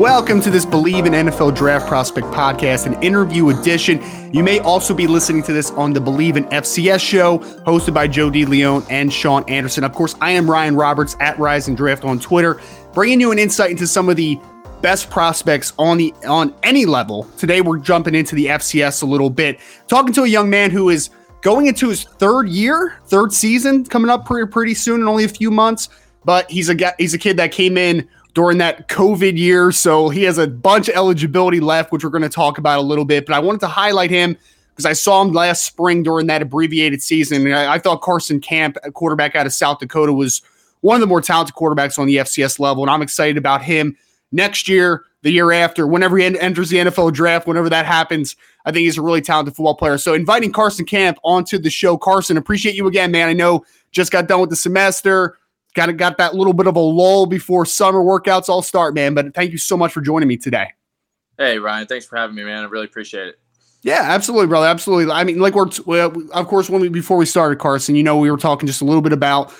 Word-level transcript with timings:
Welcome 0.00 0.40
to 0.40 0.50
this 0.50 0.64
Bleav 0.64 1.06
in 1.06 1.12
NFL 1.12 1.54
Draft 1.54 1.86
Prospect 1.86 2.26
podcast, 2.28 2.86
an 2.86 3.02
interview 3.02 3.50
edition. 3.50 4.02
You 4.32 4.42
may 4.42 4.58
also 4.60 4.94
be 4.94 5.06
listening 5.06 5.42
to 5.42 5.52
this 5.52 5.72
on 5.72 5.92
the 5.92 6.00
Bleav 6.00 6.38
in 6.38 6.44
FCS 6.46 7.00
show, 7.00 7.40
hosted 7.66 7.92
by 7.92 8.08
Joe 8.08 8.30
DeLeon 8.30 8.86
and 8.88 9.12
Sean 9.12 9.44
Anderson. 9.46 9.84
Of 9.84 9.92
course, 9.92 10.14
I 10.22 10.30
am 10.30 10.50
Ryan 10.50 10.74
Roberts 10.74 11.18
at 11.20 11.38
Rising 11.38 11.74
Draft 11.74 12.04
on 12.04 12.18
Twitter, 12.18 12.62
bringing 12.94 13.20
you 13.20 13.30
an 13.30 13.38
insight 13.38 13.72
into 13.72 13.86
some 13.86 14.08
of 14.08 14.16
the 14.16 14.40
best 14.80 15.10
prospects 15.10 15.74
on 15.78 15.98
the 15.98 16.14
on 16.26 16.54
any 16.62 16.86
level. 16.86 17.24
Today, 17.36 17.60
we're 17.60 17.76
jumping 17.76 18.14
into 18.14 18.34
the 18.34 18.46
FCS 18.46 19.02
a 19.02 19.06
little 19.06 19.28
bit, 19.28 19.60
talking 19.86 20.14
to 20.14 20.22
a 20.22 20.28
young 20.28 20.48
man 20.48 20.70
who 20.70 20.88
is 20.88 21.10
going 21.42 21.66
into 21.66 21.90
his 21.90 22.04
third 22.04 22.48
year, 22.48 22.96
third 23.08 23.34
season, 23.34 23.84
coming 23.84 24.10
up 24.10 24.24
pretty 24.24 24.50
pretty 24.50 24.72
soon 24.72 25.02
in 25.02 25.08
only 25.08 25.24
a 25.24 25.28
few 25.28 25.50
months. 25.50 25.90
But 26.24 26.50
he's 26.50 26.70
a 26.70 26.94
he's 26.96 27.12
a 27.12 27.18
kid 27.18 27.36
that 27.36 27.52
came 27.52 27.76
in 27.76 28.08
during 28.34 28.58
that 28.58 28.88
COVID 28.88 29.36
year. 29.36 29.72
So 29.72 30.08
he 30.08 30.22
has 30.24 30.38
a 30.38 30.46
bunch 30.46 30.88
of 30.88 30.94
eligibility 30.94 31.60
left, 31.60 31.92
which 31.92 32.04
we're 32.04 32.10
going 32.10 32.22
to 32.22 32.28
talk 32.28 32.58
about 32.58 32.78
a 32.78 32.82
little 32.82 33.04
bit. 33.04 33.26
But 33.26 33.34
I 33.34 33.38
wanted 33.38 33.60
to 33.60 33.68
highlight 33.68 34.10
him 34.10 34.36
because 34.70 34.86
I 34.86 34.92
saw 34.92 35.22
him 35.22 35.32
last 35.32 35.64
spring 35.64 36.02
during 36.02 36.26
that 36.28 36.42
abbreviated 36.42 37.02
season. 37.02 37.46
And 37.46 37.54
I, 37.54 37.74
I, 37.74 37.78
thought 37.78 38.02
Carson 38.02 38.40
Camp, 38.40 38.76
a 38.82 38.90
quarterback 38.90 39.34
out 39.36 39.46
of 39.46 39.52
South 39.52 39.78
Dakota, 39.78 40.12
was 40.12 40.42
one 40.80 40.94
of 40.94 41.00
the 41.00 41.06
more 41.06 41.20
talented 41.20 41.54
quarterbacks 41.54 41.98
on 41.98 42.06
the 42.06 42.16
FCS 42.16 42.58
level. 42.58 42.82
And 42.82 42.90
I'm 42.90 43.02
excited 43.02 43.36
about 43.36 43.62
him 43.62 43.96
next 44.32 44.68
year, 44.68 45.04
the 45.22 45.30
year 45.30 45.52
after, 45.52 45.86
whenever 45.86 46.16
he 46.16 46.24
enters 46.24 46.70
the 46.70 46.78
NFL 46.78 47.12
draft, 47.12 47.46
whenever 47.46 47.68
that 47.68 47.84
happens. 47.84 48.36
I 48.64 48.72
think 48.72 48.84
he's 48.84 48.98
a 48.98 49.02
really 49.02 49.20
talented 49.20 49.56
football 49.56 49.74
player. 49.74 49.98
So 49.98 50.14
inviting 50.14 50.52
Carson 50.52 50.86
Camp 50.86 51.18
onto 51.24 51.58
the 51.58 51.70
show. 51.70 51.96
Carson, 51.96 52.36
appreciate 52.36 52.74
you 52.74 52.86
again, 52.86 53.10
man. 53.10 53.28
I 53.28 53.32
know 53.32 53.64
just 53.90 54.12
got 54.12 54.28
done 54.28 54.40
with 54.40 54.50
the 54.50 54.56
semester 54.56 55.36
Got 55.74 55.96
got 55.96 56.18
that 56.18 56.34
little 56.34 56.52
bit 56.52 56.66
of 56.66 56.76
a 56.76 56.80
lull 56.80 57.26
before 57.26 57.64
summer 57.64 58.00
workouts 58.00 58.48
all 58.48 58.62
start, 58.62 58.94
man. 58.94 59.14
But 59.14 59.34
thank 59.34 59.52
you 59.52 59.58
so 59.58 59.76
much 59.76 59.92
for 59.92 60.00
joining 60.00 60.28
me 60.28 60.36
today. 60.36 60.68
Hey 61.38 61.58
Ryan, 61.58 61.86
thanks 61.86 62.06
for 62.06 62.16
having 62.16 62.36
me, 62.36 62.44
man. 62.44 62.64
I 62.64 62.66
really 62.66 62.86
appreciate 62.86 63.28
it. 63.28 63.38
Yeah, 63.82 64.02
absolutely, 64.02 64.48
brother. 64.48 64.66
Absolutely. 64.66 65.10
I 65.12 65.24
mean, 65.24 65.38
like 65.38 65.54
we're 65.54 65.70
well, 65.86 66.12
of 66.32 66.46
course 66.48 66.68
when 66.68 66.80
we 66.80 66.88
before 66.88 67.16
we 67.16 67.24
started, 67.24 67.58
Carson, 67.58 67.94
you 67.94 68.02
know, 68.02 68.18
we 68.18 68.30
were 68.30 68.36
talking 68.36 68.66
just 68.66 68.82
a 68.82 68.84
little 68.84 69.00
bit 69.00 69.12
about 69.12 69.52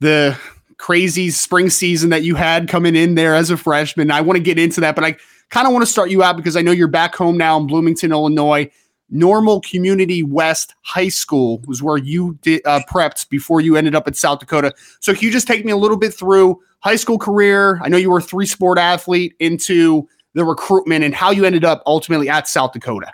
the 0.00 0.38
crazy 0.78 1.30
spring 1.30 1.70
season 1.70 2.10
that 2.10 2.22
you 2.22 2.34
had 2.34 2.68
coming 2.68 2.94
in 2.96 3.14
there 3.14 3.34
as 3.34 3.50
a 3.50 3.56
freshman. 3.56 4.10
I 4.10 4.20
want 4.20 4.36
to 4.36 4.42
get 4.42 4.58
into 4.58 4.80
that, 4.82 4.94
but 4.94 5.04
I 5.04 5.16
kind 5.50 5.66
of 5.66 5.72
want 5.72 5.84
to 5.84 5.90
start 5.90 6.10
you 6.10 6.22
out 6.22 6.36
because 6.36 6.56
I 6.56 6.62
know 6.62 6.72
you're 6.72 6.88
back 6.88 7.14
home 7.14 7.36
now 7.36 7.58
in 7.58 7.66
Bloomington, 7.66 8.12
Illinois. 8.12 8.70
Normal 9.10 9.60
Community 9.60 10.22
West 10.22 10.74
High 10.82 11.08
School 11.08 11.62
was 11.66 11.82
where 11.82 11.96
you 11.96 12.38
did 12.42 12.62
uh, 12.64 12.80
prepped 12.90 13.28
before 13.28 13.60
you 13.60 13.76
ended 13.76 13.94
up 13.94 14.08
at 14.08 14.16
South 14.16 14.40
Dakota. 14.40 14.74
So 15.00 15.14
can 15.14 15.22
you 15.22 15.30
just 15.30 15.46
take 15.46 15.64
me 15.64 15.72
a 15.72 15.76
little 15.76 15.96
bit 15.96 16.12
through 16.12 16.60
high 16.80 16.96
school 16.96 17.18
career? 17.18 17.80
I 17.82 17.88
know 17.88 17.96
you 17.96 18.10
were 18.10 18.18
a 18.18 18.22
three 18.22 18.46
sport 18.46 18.78
athlete 18.78 19.34
into 19.38 20.08
the 20.34 20.44
recruitment 20.44 21.04
and 21.04 21.14
how 21.14 21.30
you 21.30 21.44
ended 21.44 21.64
up 21.64 21.82
ultimately 21.86 22.28
at 22.28 22.48
South 22.48 22.72
Dakota. 22.72 23.12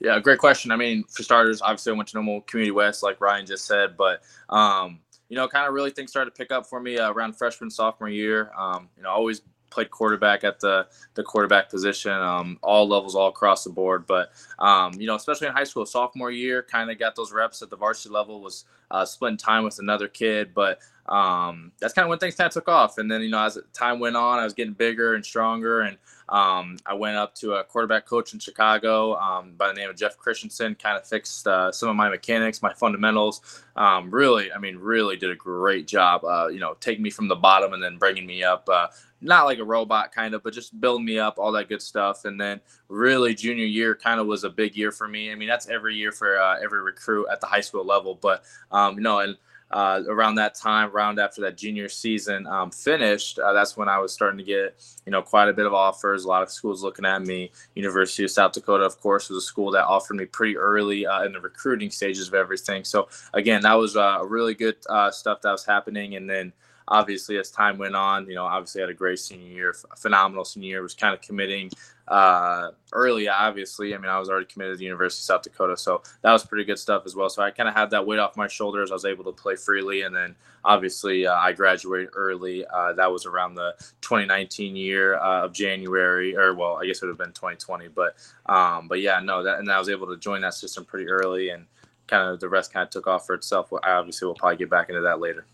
Yeah, 0.00 0.18
great 0.20 0.38
question. 0.38 0.70
I 0.70 0.76
mean, 0.76 1.04
for 1.04 1.22
starters, 1.22 1.62
obviously 1.62 1.92
I 1.92 1.96
went 1.96 2.08
to 2.10 2.16
Normal 2.16 2.42
Community 2.42 2.72
West, 2.72 3.02
like 3.02 3.20
Ryan 3.20 3.46
just 3.46 3.66
said, 3.66 3.96
but 3.96 4.22
um, 4.50 5.00
you 5.28 5.36
know, 5.36 5.48
kind 5.48 5.66
of 5.66 5.74
really 5.74 5.90
things 5.90 6.10
started 6.10 6.30
to 6.30 6.36
pick 6.36 6.52
up 6.52 6.66
for 6.66 6.80
me 6.80 6.98
uh, 6.98 7.10
around 7.10 7.36
freshman 7.36 7.70
sophomore 7.70 8.08
year. 8.08 8.50
Um, 8.58 8.88
you 8.96 9.02
know, 9.02 9.10
always 9.10 9.42
played 9.74 9.90
quarterback 9.90 10.44
at 10.44 10.60
the 10.60 10.86
the 11.14 11.22
quarterback 11.22 11.68
position, 11.68 12.12
um, 12.12 12.58
all 12.62 12.88
levels, 12.88 13.14
all 13.14 13.28
across 13.28 13.64
the 13.64 13.70
board. 13.70 14.06
But 14.06 14.30
um, 14.58 14.94
you 14.94 15.06
know, 15.06 15.16
especially 15.16 15.48
in 15.48 15.52
high 15.52 15.64
school, 15.64 15.84
sophomore 15.84 16.30
year, 16.30 16.62
kind 16.62 16.90
of 16.90 16.98
got 16.98 17.16
those 17.16 17.32
reps 17.32 17.60
at 17.60 17.70
the 17.70 17.76
varsity 17.76 18.14
level. 18.14 18.40
Was 18.40 18.64
uh, 18.90 19.04
splitting 19.04 19.36
time 19.36 19.64
with 19.64 19.78
another 19.80 20.08
kid, 20.08 20.54
but 20.54 20.78
um, 21.06 21.72
that's 21.80 21.92
kind 21.92 22.04
of 22.04 22.10
when 22.10 22.18
things 22.18 22.34
kind 22.34 22.46
of 22.46 22.52
took 22.52 22.68
off. 22.68 22.98
And 22.98 23.10
then 23.10 23.20
you 23.22 23.30
know, 23.30 23.44
as 23.44 23.58
time 23.72 23.98
went 23.98 24.16
on, 24.16 24.38
I 24.38 24.44
was 24.44 24.54
getting 24.54 24.74
bigger 24.74 25.14
and 25.14 25.24
stronger, 25.24 25.82
and 25.82 25.98
um, 26.28 26.78
I 26.86 26.94
went 26.94 27.16
up 27.16 27.34
to 27.36 27.54
a 27.54 27.64
quarterback 27.64 28.06
coach 28.06 28.32
in 28.32 28.38
Chicago 28.38 29.16
um, 29.16 29.52
by 29.56 29.68
the 29.68 29.74
name 29.74 29.90
of 29.90 29.96
Jeff 29.96 30.16
Christensen. 30.16 30.74
Kind 30.74 30.96
of 30.96 31.06
fixed 31.06 31.46
uh, 31.46 31.70
some 31.72 31.88
of 31.88 31.96
my 31.96 32.08
mechanics, 32.08 32.62
my 32.62 32.72
fundamentals. 32.72 33.62
Um, 33.76 34.10
really, 34.10 34.52
I 34.52 34.58
mean, 34.58 34.76
really 34.76 35.16
did 35.16 35.30
a 35.30 35.36
great 35.36 35.86
job. 35.86 36.24
Uh, 36.24 36.48
you 36.48 36.60
know, 36.60 36.76
taking 36.80 37.02
me 37.02 37.10
from 37.10 37.28
the 37.28 37.36
bottom 37.36 37.72
and 37.72 37.82
then 37.82 37.98
bringing 37.98 38.26
me 38.26 38.42
up. 38.42 38.68
Uh, 38.72 38.88
not 39.24 39.44
like 39.44 39.58
a 39.58 39.64
robot 39.64 40.12
kind 40.12 40.34
of, 40.34 40.42
but 40.42 40.52
just 40.52 40.78
build 40.80 41.02
me 41.02 41.18
up, 41.18 41.38
all 41.38 41.50
that 41.52 41.68
good 41.68 41.82
stuff. 41.82 42.24
And 42.24 42.40
then 42.40 42.60
really 42.88 43.34
junior 43.34 43.64
year 43.64 43.94
kind 43.94 44.20
of 44.20 44.26
was 44.26 44.44
a 44.44 44.50
big 44.50 44.76
year 44.76 44.92
for 44.92 45.08
me. 45.08 45.32
I 45.32 45.34
mean, 45.34 45.48
that's 45.48 45.68
every 45.68 45.96
year 45.96 46.12
for 46.12 46.38
uh, 46.38 46.58
every 46.62 46.82
recruit 46.82 47.26
at 47.32 47.40
the 47.40 47.46
high 47.46 47.62
school 47.62 47.84
level, 47.84 48.14
but 48.14 48.44
um, 48.70 48.96
you 48.96 49.00
know, 49.00 49.20
and 49.20 49.36
uh, 49.70 50.02
around 50.08 50.36
that 50.36 50.54
time, 50.54 50.90
round 50.92 51.18
after 51.18 51.40
that 51.40 51.56
junior 51.56 51.88
season 51.88 52.46
um, 52.46 52.70
finished, 52.70 53.40
uh, 53.40 53.52
that's 53.52 53.76
when 53.76 53.88
I 53.88 53.98
was 53.98 54.12
starting 54.12 54.38
to 54.38 54.44
get, 54.44 54.80
you 55.04 55.10
know, 55.10 55.20
quite 55.20 55.48
a 55.48 55.52
bit 55.52 55.66
of 55.66 55.74
offers. 55.74 56.24
A 56.24 56.28
lot 56.28 56.42
of 56.42 56.50
schools 56.50 56.82
looking 56.82 57.04
at 57.04 57.22
me. 57.22 57.50
University 57.74 58.22
of 58.22 58.30
South 58.30 58.52
Dakota, 58.52 58.84
of 58.84 59.00
course, 59.00 59.28
was 59.30 59.42
a 59.42 59.46
school 59.46 59.72
that 59.72 59.84
offered 59.84 60.14
me 60.14 60.26
pretty 60.26 60.56
early 60.56 61.06
uh, 61.06 61.24
in 61.24 61.32
the 61.32 61.40
recruiting 61.40 61.90
stages 61.90 62.28
of 62.28 62.34
everything. 62.34 62.84
So 62.84 63.08
again, 63.32 63.62
that 63.62 63.74
was 63.74 63.96
uh, 63.96 64.20
really 64.24 64.54
good 64.54 64.76
uh, 64.88 65.10
stuff 65.10 65.40
that 65.40 65.50
was 65.50 65.64
happening. 65.64 66.14
And 66.14 66.30
then 66.30 66.52
obviously 66.88 67.38
as 67.38 67.50
time 67.50 67.78
went 67.78 67.94
on, 67.94 68.26
you 68.26 68.34
know, 68.34 68.44
obviously 68.44 68.80
had 68.80 68.90
a 68.90 68.94
great 68.94 69.18
senior 69.18 69.48
year, 69.48 69.74
phenomenal 69.96 70.44
senior 70.44 70.68
year, 70.68 70.82
was 70.82 70.94
kind 70.94 71.14
of 71.14 71.20
committing 71.20 71.70
uh, 72.08 72.70
early, 72.92 73.28
obviously. 73.28 73.94
I 73.94 73.98
mean, 73.98 74.10
I 74.10 74.18
was 74.18 74.28
already 74.28 74.46
committed 74.46 74.74
to 74.74 74.78
the 74.78 74.84
University 74.84 75.20
of 75.20 75.24
South 75.24 75.42
Dakota, 75.42 75.76
so 75.76 76.02
that 76.22 76.32
was 76.32 76.44
pretty 76.44 76.64
good 76.64 76.78
stuff 76.78 77.04
as 77.06 77.16
well. 77.16 77.30
So 77.30 77.42
I 77.42 77.50
kind 77.50 77.68
of 77.68 77.74
had 77.74 77.90
that 77.90 78.06
weight 78.06 78.18
off 78.18 78.36
my 78.36 78.48
shoulders. 78.48 78.90
I 78.90 78.94
was 78.94 79.04
able 79.04 79.24
to 79.24 79.32
play 79.32 79.56
freely, 79.56 80.02
and 80.02 80.14
then 80.14 80.36
obviously 80.64 81.26
uh, 81.26 81.34
I 81.34 81.52
graduated 81.52 82.10
early. 82.14 82.64
Uh, 82.66 82.92
that 82.94 83.10
was 83.10 83.24
around 83.24 83.54
the 83.54 83.74
2019 84.02 84.76
year 84.76 85.16
uh, 85.16 85.44
of 85.44 85.52
January, 85.52 86.36
or 86.36 86.54
well, 86.54 86.76
I 86.76 86.86
guess 86.86 87.02
it 87.02 87.06
would 87.06 87.12
have 87.12 87.18
been 87.18 87.32
2020, 87.32 87.88
but 87.88 88.16
um, 88.46 88.88
but 88.88 89.00
yeah, 89.00 89.20
no, 89.20 89.42
that 89.42 89.58
and 89.58 89.70
I 89.70 89.78
was 89.78 89.88
able 89.88 90.06
to 90.08 90.16
join 90.16 90.42
that 90.42 90.54
system 90.54 90.84
pretty 90.84 91.08
early, 91.08 91.50
and 91.50 91.66
kind 92.06 92.28
of 92.28 92.40
the 92.40 92.48
rest 92.48 92.72
kind 92.72 92.84
of 92.84 92.90
took 92.90 93.06
off 93.06 93.26
for 93.26 93.34
itself. 93.34 93.72
I 93.82 93.92
obviously 93.92 94.26
will 94.26 94.34
probably 94.34 94.58
get 94.58 94.68
back 94.70 94.90
into 94.90 95.00
that 95.02 95.20
later. 95.20 95.46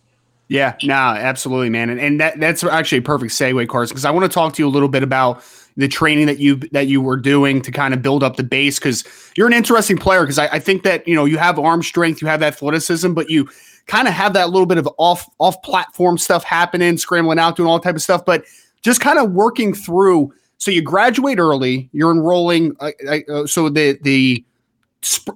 Yeah, 0.51 0.75
no, 0.83 0.95
absolutely, 0.95 1.71
man, 1.71 1.91
and, 1.91 2.01
and 2.01 2.19
that 2.19 2.41
that's 2.41 2.65
actually 2.65 2.99
a 2.99 3.03
perfect 3.03 3.31
segue, 3.31 3.69
Carson, 3.69 3.95
because 3.95 4.05
I 4.05 4.11
want 4.11 4.29
to 4.29 4.35
talk 4.35 4.53
to 4.55 4.63
you 4.63 4.67
a 4.67 4.69
little 4.69 4.89
bit 4.89 5.05
about 5.05 5.45
the 5.77 5.87
training 5.87 6.27
that 6.27 6.41
you 6.41 6.57
that 6.73 6.89
you 6.89 7.01
were 7.01 7.17
doing 7.17 7.63
to 7.63 7.71
kind 7.71 7.95
of 7.95 8.03
build 8.03 8.25
up 8.25 8.35
the 8.35 8.43
base 8.43 8.81
because 8.81 9.05
you're 9.37 9.47
an 9.47 9.53
interesting 9.53 9.97
player 9.97 10.23
because 10.23 10.41
I, 10.41 10.49
I, 10.49 10.59
think 10.59 10.83
that 10.83 11.07
you 11.07 11.15
know 11.15 11.25
you 11.25 11.39
have 11.39 11.57
arm 11.61 11.85
strength, 11.85 12.21
you 12.21 12.27
have 12.27 12.43
athleticism, 12.43 13.13
but 13.13 13.31
you 13.31 13.49
kind 13.87 14.09
of 14.09 14.15
have 14.15 14.33
that 14.33 14.51
little 14.51 14.67
bit 14.67 14.77
of 14.77 14.89
off 14.99 15.25
off 15.39 15.63
platform 15.63 16.19
stuff 16.19 16.43
happening, 16.43 16.99
scrambling 16.99 17.39
out, 17.39 17.55
doing 17.55 17.69
all 17.69 17.79
type 17.79 17.95
of 17.95 18.03
stuff, 18.03 18.25
but 18.25 18.45
just 18.83 19.01
kind 19.01 19.21
of 19.21 19.31
working 19.31 19.73
through. 19.73 20.35
So 20.59 20.73
you 20.73 20.83
graduate 20.83 21.39
early, 21.39 21.89
you're 21.93 22.11
enrolling. 22.11 22.75
Uh, 22.81 22.91
uh, 23.33 23.47
so 23.47 23.69
the 23.69 24.01
the 24.03 24.45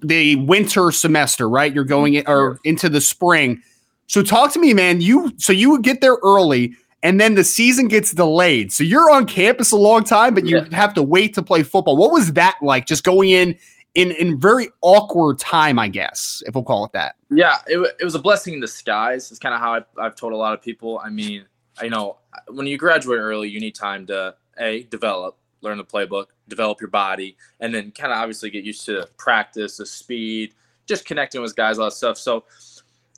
the 0.03 0.35
winter 0.45 0.91
semester, 0.91 1.49
right? 1.49 1.73
You're 1.73 1.85
going 1.85 2.15
in, 2.15 2.25
or 2.27 2.59
into 2.65 2.89
the 2.89 3.01
spring. 3.01 3.63
So 4.07 4.23
talk 4.23 4.53
to 4.53 4.59
me, 4.59 4.75
man. 4.75 5.01
You 5.01 5.33
so 5.37 5.53
you 5.53 5.71
would 5.71 5.83
get 5.83 6.01
there 6.01 6.17
early 6.23 6.77
and 7.03 7.21
then 7.21 7.35
the 7.35 7.45
season 7.45 7.89
gets 7.89 8.13
delayed. 8.13 8.73
So 8.73 8.83
you're 8.83 9.11
on 9.11 9.27
campus 9.27 9.73
a 9.73 9.77
long 9.77 10.05
time, 10.05 10.35
but 10.35 10.47
you 10.47 10.59
yeah. 10.59 10.77
have 10.77 10.95
to 10.95 11.03
wait 11.03 11.35
to 11.35 11.43
play 11.43 11.63
football. 11.63 11.97
What 11.97 12.13
was 12.13 12.33
that 12.33 12.57
like? 12.63 12.87
Just 12.87 13.05
going 13.05 13.31
in 13.31 13.57
in 13.95 14.11
in 14.13 14.41
very 14.41 14.69
awkward 14.81 15.39
time, 15.39 15.79
I 15.79 15.89
guess, 15.89 16.43
if 16.47 16.55
we'll 16.55 16.65
call 16.65 16.85
it 16.85 16.93
that. 16.93 17.17
Yeah, 17.31 17.59
it, 17.67 17.79
it 18.01 18.05
was 18.05 18.15
a 18.15 18.19
blessing 18.19 18.55
in 18.55 18.61
disguise. 18.61 19.31
It's 19.31 19.41
kind 19.41 19.55
of 19.55 19.61
how 19.61 19.75
I, 19.75 20.07
I've 20.07 20.17
told 20.17 20.33
a 20.33 20.37
lot 20.37 20.55
of 20.55 20.63
people. 20.63 21.01
I 21.05 21.11
mean, 21.11 21.45
I 21.79 21.89
know 21.89 22.19
uh, 22.33 22.53
when 22.53 22.67
you 22.67 22.79
graduate 22.79 23.21
early, 23.21 23.49
you 23.49 23.61
need 23.61 23.75
time 23.75 24.07
to 24.07 24.35
a 24.59 24.85
develop 24.85 25.37
learn 25.65 25.79
the 25.79 25.85
playbook, 25.85 26.27
develop 26.47 26.81
your 26.81 26.91
body, 26.91 27.37
and 27.59 27.75
then 27.75 27.91
kind 27.91 28.13
of 28.13 28.19
obviously 28.19 28.51
get 28.51 28.65
used 28.65 28.85
to 28.87 29.09
practice, 29.17 29.79
the 29.79 29.87
speed, 29.87 30.55
just 30.87 31.07
connecting 31.07 31.41
with 31.41 31.57
guys, 31.57 31.79
all 31.79 31.87
that 31.87 31.93
stuff. 31.93 32.19
So 32.19 32.45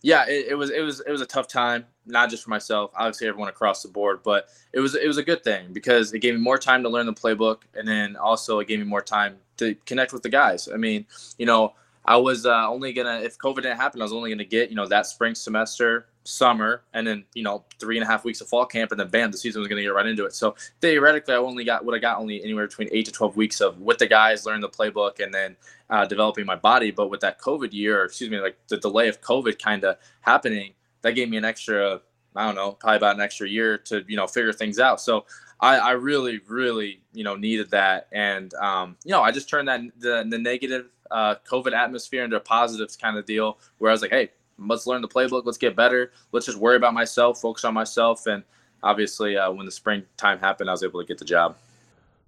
yeah, 0.02 0.26
it, 0.28 0.46
it, 0.50 0.54
was 0.54 0.70
it 0.70 0.80
was 0.80 1.00
it 1.00 1.10
was 1.10 1.20
a 1.20 1.26
tough 1.26 1.48
time, 1.48 1.86
not 2.04 2.30
just 2.30 2.44
for 2.44 2.50
myself, 2.50 2.90
obviously 2.94 3.26
everyone 3.28 3.48
across 3.48 3.82
the 3.82 3.88
board, 3.88 4.20
but 4.22 4.48
it 4.72 4.80
was 4.80 4.94
it 4.94 5.06
was 5.06 5.16
a 5.16 5.22
good 5.22 5.42
thing 5.42 5.72
because 5.72 6.12
it 6.12 6.20
gave 6.20 6.34
me 6.34 6.40
more 6.40 6.58
time 6.58 6.82
to 6.82 6.88
learn 6.88 7.06
the 7.06 7.14
playbook, 7.14 7.62
and 7.74 7.88
then 7.88 8.16
also 8.16 8.58
it 8.58 8.68
gave 8.68 8.78
me 8.78 8.84
more 8.84 9.02
time 9.02 9.36
to 9.56 9.74
connect 9.86 10.12
with 10.12 10.22
the 10.22 10.28
guys. 10.28 10.68
I 10.72 10.76
mean, 10.76 11.06
you 11.38 11.46
know, 11.46 11.74
I 12.06 12.16
was 12.16 12.46
uh, 12.46 12.68
only 12.68 12.92
gonna 12.92 13.20
if 13.22 13.36
COVID 13.38 13.56
didn't 13.56 13.76
happen, 13.76 14.00
I 14.00 14.04
was 14.04 14.12
only 14.12 14.30
gonna 14.30 14.44
get 14.44 14.70
you 14.70 14.76
know 14.76 14.86
that 14.86 15.06
spring 15.06 15.34
semester, 15.34 16.06
summer, 16.24 16.82
and 16.94 17.06
then 17.06 17.24
you 17.34 17.42
know 17.42 17.64
three 17.80 17.96
and 17.96 18.04
a 18.04 18.06
half 18.06 18.24
weeks 18.24 18.40
of 18.40 18.48
fall 18.48 18.64
camp, 18.64 18.92
and 18.92 19.00
then 19.00 19.08
bam, 19.08 19.30
the 19.30 19.38
season 19.38 19.60
was 19.60 19.68
gonna 19.68 19.82
get 19.82 19.88
right 19.94 20.06
into 20.06 20.24
it. 20.24 20.34
So 20.34 20.54
theoretically, 20.80 21.34
I 21.34 21.38
only 21.38 21.64
got 21.64 21.84
what 21.84 21.94
I 21.94 21.98
got 21.98 22.18
only 22.18 22.42
anywhere 22.42 22.66
between 22.68 22.88
eight 22.92 23.06
to 23.06 23.12
twelve 23.12 23.36
weeks 23.36 23.60
of 23.60 23.80
with 23.80 23.98
the 23.98 24.06
guys, 24.06 24.46
learning 24.46 24.62
the 24.62 24.68
playbook, 24.68 25.22
and 25.22 25.34
then 25.34 25.56
uh, 25.90 26.06
developing 26.06 26.46
my 26.46 26.56
body. 26.56 26.90
But 26.92 27.10
with 27.10 27.20
that 27.20 27.40
COVID 27.40 27.72
year, 27.72 28.02
or 28.02 28.04
excuse 28.04 28.30
me, 28.30 28.38
like 28.38 28.56
the 28.68 28.76
delay 28.76 29.08
of 29.08 29.20
COVID 29.20 29.58
kind 29.58 29.84
of 29.84 29.96
happening, 30.20 30.74
that 31.02 31.12
gave 31.12 31.28
me 31.28 31.36
an 31.36 31.44
extra 31.44 32.00
I 32.36 32.44
don't 32.44 32.54
know, 32.54 32.72
probably 32.72 32.98
about 32.98 33.16
an 33.16 33.22
extra 33.22 33.48
year 33.48 33.78
to 33.78 34.04
you 34.06 34.16
know 34.16 34.26
figure 34.26 34.52
things 34.52 34.78
out. 34.78 35.00
So 35.00 35.24
I, 35.58 35.78
I 35.78 35.90
really, 35.92 36.40
really, 36.46 37.00
you 37.14 37.24
know, 37.24 37.34
needed 37.34 37.70
that, 37.70 38.08
and 38.12 38.52
um, 38.54 38.96
you 39.04 39.12
know, 39.12 39.22
I 39.22 39.32
just 39.32 39.48
turned 39.48 39.68
that 39.68 39.80
the, 39.98 40.24
the 40.28 40.38
negative 40.38 40.86
uh, 41.10 41.36
COVID 41.48 41.72
atmosphere 41.72 42.24
into 42.24 42.36
a 42.36 42.40
positive 42.40 42.88
kind 43.00 43.16
of 43.16 43.26
deal, 43.26 43.58
where 43.78 43.90
I 43.90 43.94
was 43.94 44.02
like, 44.02 44.10
hey, 44.10 44.30
let's 44.58 44.86
learn 44.86 45.02
the 45.02 45.08
playbook, 45.08 45.44
let's 45.44 45.58
get 45.58 45.76
better, 45.76 46.12
let's 46.32 46.46
just 46.46 46.58
worry 46.58 46.76
about 46.76 46.94
myself, 46.94 47.40
focus 47.40 47.64
on 47.64 47.74
myself, 47.74 48.26
and 48.26 48.42
obviously, 48.82 49.36
uh, 49.36 49.50
when 49.50 49.66
the 49.66 49.72
springtime 49.72 50.38
happened, 50.38 50.70
I 50.70 50.72
was 50.72 50.82
able 50.82 51.00
to 51.00 51.06
get 51.06 51.18
the 51.18 51.24
job. 51.24 51.56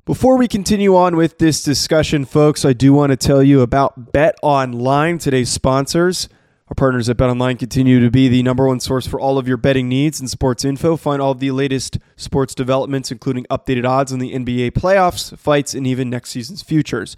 Before 0.05 0.39
we 0.39 0.49
continue 0.49 0.97
on 0.97 1.17
with 1.17 1.39
this 1.39 1.63
discussion, 1.63 2.25
folks, 2.25 2.65
I 2.65 2.73
do 2.73 2.95
want 2.95 3.11
to 3.11 3.17
tell 3.17 3.43
you 3.43 3.61
about 3.61 4.13
Bet 4.13 4.37
Online, 4.43 5.19
today's 5.19 5.51
sponsors. 5.51 6.31
Our 6.69 6.75
partners 6.75 7.09
at 7.09 7.17
BetOnline 7.17 7.59
continue 7.59 8.01
to 8.01 8.11
be 8.11 8.29
the 8.29 8.43
number 8.43 8.67
one 8.67 8.81
source 8.81 9.07
for 9.07 9.19
all 9.19 9.39
of 9.39 9.49
your 9.49 9.57
betting 9.57 9.89
needs 9.89 10.21
and 10.21 10.29
sports 10.29 10.67
info. 10.67 10.97
Find 10.97 11.21
all 11.23 11.33
of 11.33 11.41
the 11.41 11.51
latest 11.51 11.99
sports 12.17 12.55
developments, 12.55 13.11
including 13.11 13.45
updated 13.51 13.87
odds 13.87 14.13
on 14.13 14.19
the 14.19 14.35
NBA 14.35 14.73
playoffs, 14.73 15.37
fights, 15.37 15.75
and 15.75 15.87
even 15.87 16.11
next 16.11 16.31
season's 16.31 16.63
futures. 16.63 17.17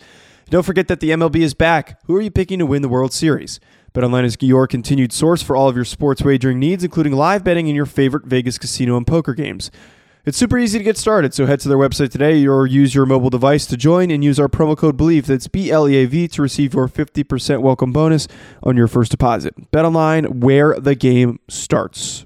Don't 0.50 0.64
forget 0.64 0.88
that 0.88 0.98
the 0.98 1.10
MLB 1.10 1.36
is 1.36 1.54
back. 1.54 2.00
Who 2.06 2.16
are 2.16 2.20
you 2.20 2.30
picking 2.30 2.58
to 2.58 2.66
win 2.66 2.82
the 2.82 2.88
World 2.88 3.12
Series? 3.12 3.60
BetOnline 3.94 4.24
is 4.24 4.36
your 4.40 4.66
continued 4.66 5.12
source 5.12 5.44
for 5.44 5.54
all 5.54 5.68
of 5.68 5.76
your 5.76 5.84
sports 5.84 6.22
wagering 6.22 6.58
needs, 6.58 6.82
including 6.82 7.12
live 7.12 7.44
betting 7.44 7.68
in 7.68 7.76
your 7.76 7.86
favorite 7.86 8.24
Vegas 8.24 8.58
casino 8.58 8.96
and 8.96 9.06
poker 9.06 9.32
games. 9.32 9.70
It's 10.24 10.36
super 10.36 10.58
easy 10.58 10.78
to 10.78 10.82
get 10.82 10.98
started, 10.98 11.34
so 11.34 11.46
head 11.46 11.60
to 11.60 11.68
their 11.68 11.78
website 11.78 12.10
today 12.10 12.44
or 12.48 12.66
use 12.66 12.96
your 12.96 13.06
mobile 13.06 13.30
device 13.30 13.64
to 13.66 13.76
join 13.76 14.10
and 14.10 14.24
use 14.24 14.40
our 14.40 14.48
promo 14.48 14.76
code 14.76 14.96
BLEAV, 14.96 15.26
that's 15.26 15.46
B 15.46 15.70
L 15.70 15.88
E 15.88 15.94
A 15.94 16.06
V, 16.06 16.26
to 16.26 16.42
receive 16.42 16.74
your 16.74 16.88
50% 16.88 17.62
welcome 17.62 17.92
bonus 17.92 18.26
on 18.64 18.76
your 18.76 18.88
first 18.88 19.12
deposit. 19.12 19.70
BetOnline, 19.70 20.40
where 20.42 20.80
the 20.80 20.96
game 20.96 21.38
starts. 21.48 22.24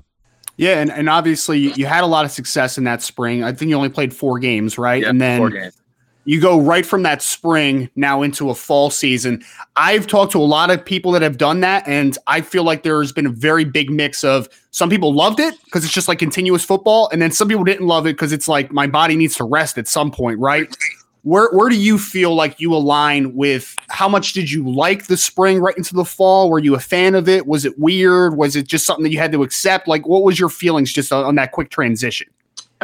Yeah, 0.56 0.80
and, 0.80 0.90
and 0.90 1.10
obviously 1.10 1.58
you 1.58 1.84
had 1.84 2.04
a 2.04 2.06
lot 2.06 2.24
of 2.24 2.30
success 2.30 2.78
in 2.78 2.84
that 2.84 3.02
spring. 3.02 3.44
I 3.44 3.52
think 3.52 3.68
you 3.68 3.76
only 3.76 3.90
played 3.90 4.14
four 4.14 4.38
games, 4.38 4.78
right? 4.78 5.02
Yeah, 5.02 5.10
and 5.10 5.20
then 5.20 5.38
four 5.38 5.50
games 5.50 5.76
you 6.24 6.40
go 6.40 6.58
right 6.58 6.84
from 6.86 7.02
that 7.02 7.22
spring 7.22 7.90
now 7.96 8.22
into 8.22 8.50
a 8.50 8.54
fall 8.54 8.90
season. 8.90 9.44
I've 9.76 10.06
talked 10.06 10.32
to 10.32 10.38
a 10.38 10.44
lot 10.44 10.70
of 10.70 10.84
people 10.84 11.12
that 11.12 11.22
have 11.22 11.38
done 11.38 11.60
that, 11.60 11.86
and 11.86 12.16
I 12.26 12.40
feel 12.40 12.64
like 12.64 12.82
there's 12.82 13.12
been 13.12 13.26
a 13.26 13.30
very 13.30 13.64
big 13.64 13.90
mix 13.90 14.24
of 14.24 14.48
some 14.70 14.90
people 14.90 15.14
loved 15.14 15.40
it 15.40 15.54
because 15.64 15.84
it's 15.84 15.92
just 15.92 16.08
like 16.08 16.18
continuous 16.18 16.64
football, 16.64 17.08
and 17.12 17.20
then 17.20 17.30
some 17.30 17.48
people 17.48 17.64
didn't 17.64 17.86
love 17.86 18.06
it 18.06 18.14
because 18.14 18.32
it's 18.32 18.48
like 18.48 18.72
my 18.72 18.86
body 18.86 19.16
needs 19.16 19.36
to 19.36 19.44
rest 19.44 19.78
at 19.78 19.86
some 19.86 20.10
point, 20.10 20.38
right? 20.38 20.74
Where 21.22 21.50
where 21.52 21.70
do 21.70 21.76
you 21.76 21.98
feel 21.98 22.34
like 22.34 22.60
you 22.60 22.74
align 22.74 23.34
with 23.34 23.74
how 23.88 24.08
much 24.08 24.34
did 24.34 24.50
you 24.50 24.68
like 24.70 25.06
the 25.06 25.16
spring 25.16 25.58
right 25.58 25.76
into 25.76 25.94
the 25.94 26.04
fall? 26.04 26.50
Were 26.50 26.58
you 26.58 26.74
a 26.74 26.80
fan 26.80 27.14
of 27.14 27.30
it? 27.30 27.46
Was 27.46 27.64
it 27.64 27.78
weird? 27.78 28.36
Was 28.36 28.56
it 28.56 28.66
just 28.66 28.84
something 28.84 29.04
that 29.04 29.10
you 29.10 29.18
had 29.18 29.32
to 29.32 29.42
accept? 29.42 29.88
Like 29.88 30.06
what 30.06 30.22
was 30.22 30.38
your 30.38 30.50
feelings 30.50 30.92
just 30.92 31.14
on, 31.14 31.24
on 31.24 31.34
that 31.36 31.52
quick 31.52 31.70
transition? 31.70 32.26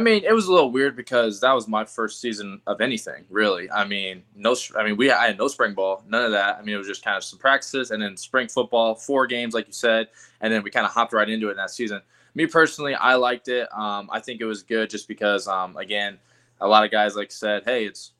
I 0.01 0.03
mean, 0.03 0.25
it 0.25 0.33
was 0.33 0.47
a 0.47 0.53
little 0.53 0.73
weird 0.73 0.97
because 0.97 1.41
that 1.41 1.53
was 1.53 1.69
my 1.69 1.85
first 1.85 2.23
season 2.23 2.63
of 2.67 2.81
anything, 2.81 3.27
really. 3.29 3.71
I 3.71 3.85
mean, 3.85 4.23
no, 4.35 4.57
I 4.75 4.83
mean, 4.83 4.97
we 4.97 5.11
I 5.11 5.27
had 5.27 5.37
no 5.37 5.47
spring 5.47 5.75
ball, 5.75 6.03
none 6.09 6.25
of 6.25 6.33
that. 6.33 6.57
I 6.57 6.63
mean, 6.63 6.75
it 6.75 6.79
was 6.79 6.87
just 6.87 7.05
kind 7.05 7.19
of 7.19 7.23
some 7.23 7.39
practices 7.39 7.91
and 7.91 8.03
then 8.03 8.17
spring 8.17 8.49
football, 8.49 8.95
four 8.95 9.27
games, 9.27 9.53
like 9.53 9.67
you 9.67 9.75
said, 9.75 10.09
and 10.41 10.51
then 10.51 10.63
we 10.63 10.71
kind 10.71 10.87
of 10.87 10.93
hopped 10.93 11.13
right 11.13 11.29
into 11.29 11.49
it 11.49 11.51
in 11.51 11.57
that 11.59 11.69
season. 11.69 12.01
Me 12.35 12.47
personally, 12.47 12.95
I 12.95 13.17
liked 13.17 13.49
it. 13.49 13.69
Um, 13.77 14.09
I 14.11 14.21
think 14.21 14.41
it 14.41 14.47
was 14.47 14.63
good 14.63 14.89
just 14.89 15.07
because, 15.07 15.47
um, 15.47 15.77
again, 15.77 16.19
a 16.63 16.67
lot 16.67 16.83
of 16.83 16.91
guys 16.91 17.15
like 17.15 17.31
said, 17.31 17.65
hey, 17.67 17.85
it's 17.85 18.13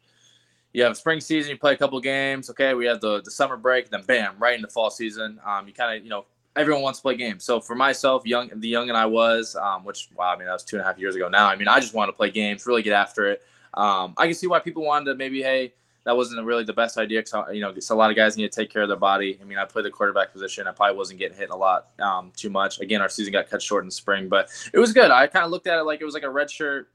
you 0.75 0.83
have 0.83 0.99
spring 0.99 1.23
season, 1.23 1.53
you 1.53 1.57
play 1.57 1.73
a 1.73 1.79
couple 1.79 1.99
games, 1.99 2.51
okay, 2.51 2.75
we 2.75 2.85
have 2.85 3.01
the 3.01 3.23
the 3.23 3.31
summer 3.31 3.57
break, 3.57 3.89
then 3.89 4.03
bam, 4.03 4.35
right 4.39 4.55
into 4.55 4.69
fall 4.69 4.91
season. 4.91 5.41
Um, 5.47 5.67
you 5.67 5.73
kind 5.73 5.97
of 5.97 6.05
you 6.05 6.11
know 6.11 6.27
everyone 6.61 6.83
wants 6.83 6.99
to 6.99 7.03
play 7.03 7.17
games. 7.17 7.45
So 7.45 7.61
for 7.61 7.75
myself, 7.75 8.27
young 8.27 8.51
the 8.55 8.69
young 8.69 8.89
and 8.89 8.97
I 8.97 9.07
was, 9.07 9.57
um, 9.57 9.85
which 9.85 10.09
wow, 10.17 10.33
I 10.33 10.37
mean 10.37 10.47
that 10.47 10.53
was 10.53 10.65
two 10.65 10.77
and 10.77 10.83
a 10.83 10.87
half 10.87 10.99
years 10.99 11.17
ago 11.17 11.29
now. 11.29 11.47
I 11.47 11.57
mean 11.57 11.69
I 11.69 11.81
just 11.81 11.95
wanted 11.95 12.13
to 12.13 12.17
play 12.17 12.31
games, 12.31 12.67
really 12.67 12.83
get 12.83 12.93
after 12.93 13.27
it. 13.27 13.43
Um, 13.75 14.15
I 14.17 14.27
can 14.27 14.35
see 14.35 14.47
why 14.47 14.59
people 14.59 14.85
wanted 14.85 15.07
to 15.07 15.15
maybe 15.15 15.43
hey 15.43 15.73
that 16.05 16.17
wasn't 16.17 16.45
really 16.45 16.65
the 16.65 16.73
best 16.73 16.97
idea 16.99 17.21
because 17.21 17.55
you 17.55 17.61
know 17.61 17.79
so 17.79 17.95
a 17.95 17.97
lot 17.97 18.11
of 18.11 18.17
guys 18.17 18.37
need 18.37 18.51
to 18.51 18.61
take 18.61 18.71
care 18.71 18.83
of 18.83 18.89
their 18.89 18.97
body. 18.97 19.39
I 19.41 19.45
mean 19.45 19.59
I 19.59 19.65
played 19.65 19.85
the 19.85 19.91
quarterback 19.91 20.33
position. 20.33 20.67
I 20.67 20.73
probably 20.73 20.97
wasn't 20.97 21.19
getting 21.19 21.37
hit 21.37 21.51
a 21.51 21.57
lot 21.57 21.89
um, 22.01 22.33
too 22.37 22.51
much. 22.51 22.81
Again, 22.81 23.01
our 23.01 23.09
season 23.09 23.33
got 23.33 23.49
cut 23.49 23.63
short 23.63 23.85
in 23.85 23.91
spring, 23.91 24.29
but 24.29 24.49
it 24.73 24.79
was 24.79 24.93
good. 24.93 25.11
I 25.11 25.27
kind 25.27 25.45
of 25.45 25.51
looked 25.51 25.67
at 25.67 25.79
it 25.79 25.83
like 25.83 26.01
it 26.01 26.05
was 26.05 26.15
like 26.15 26.23
a 26.23 26.31
red 26.31 26.51
shirt 26.51 26.89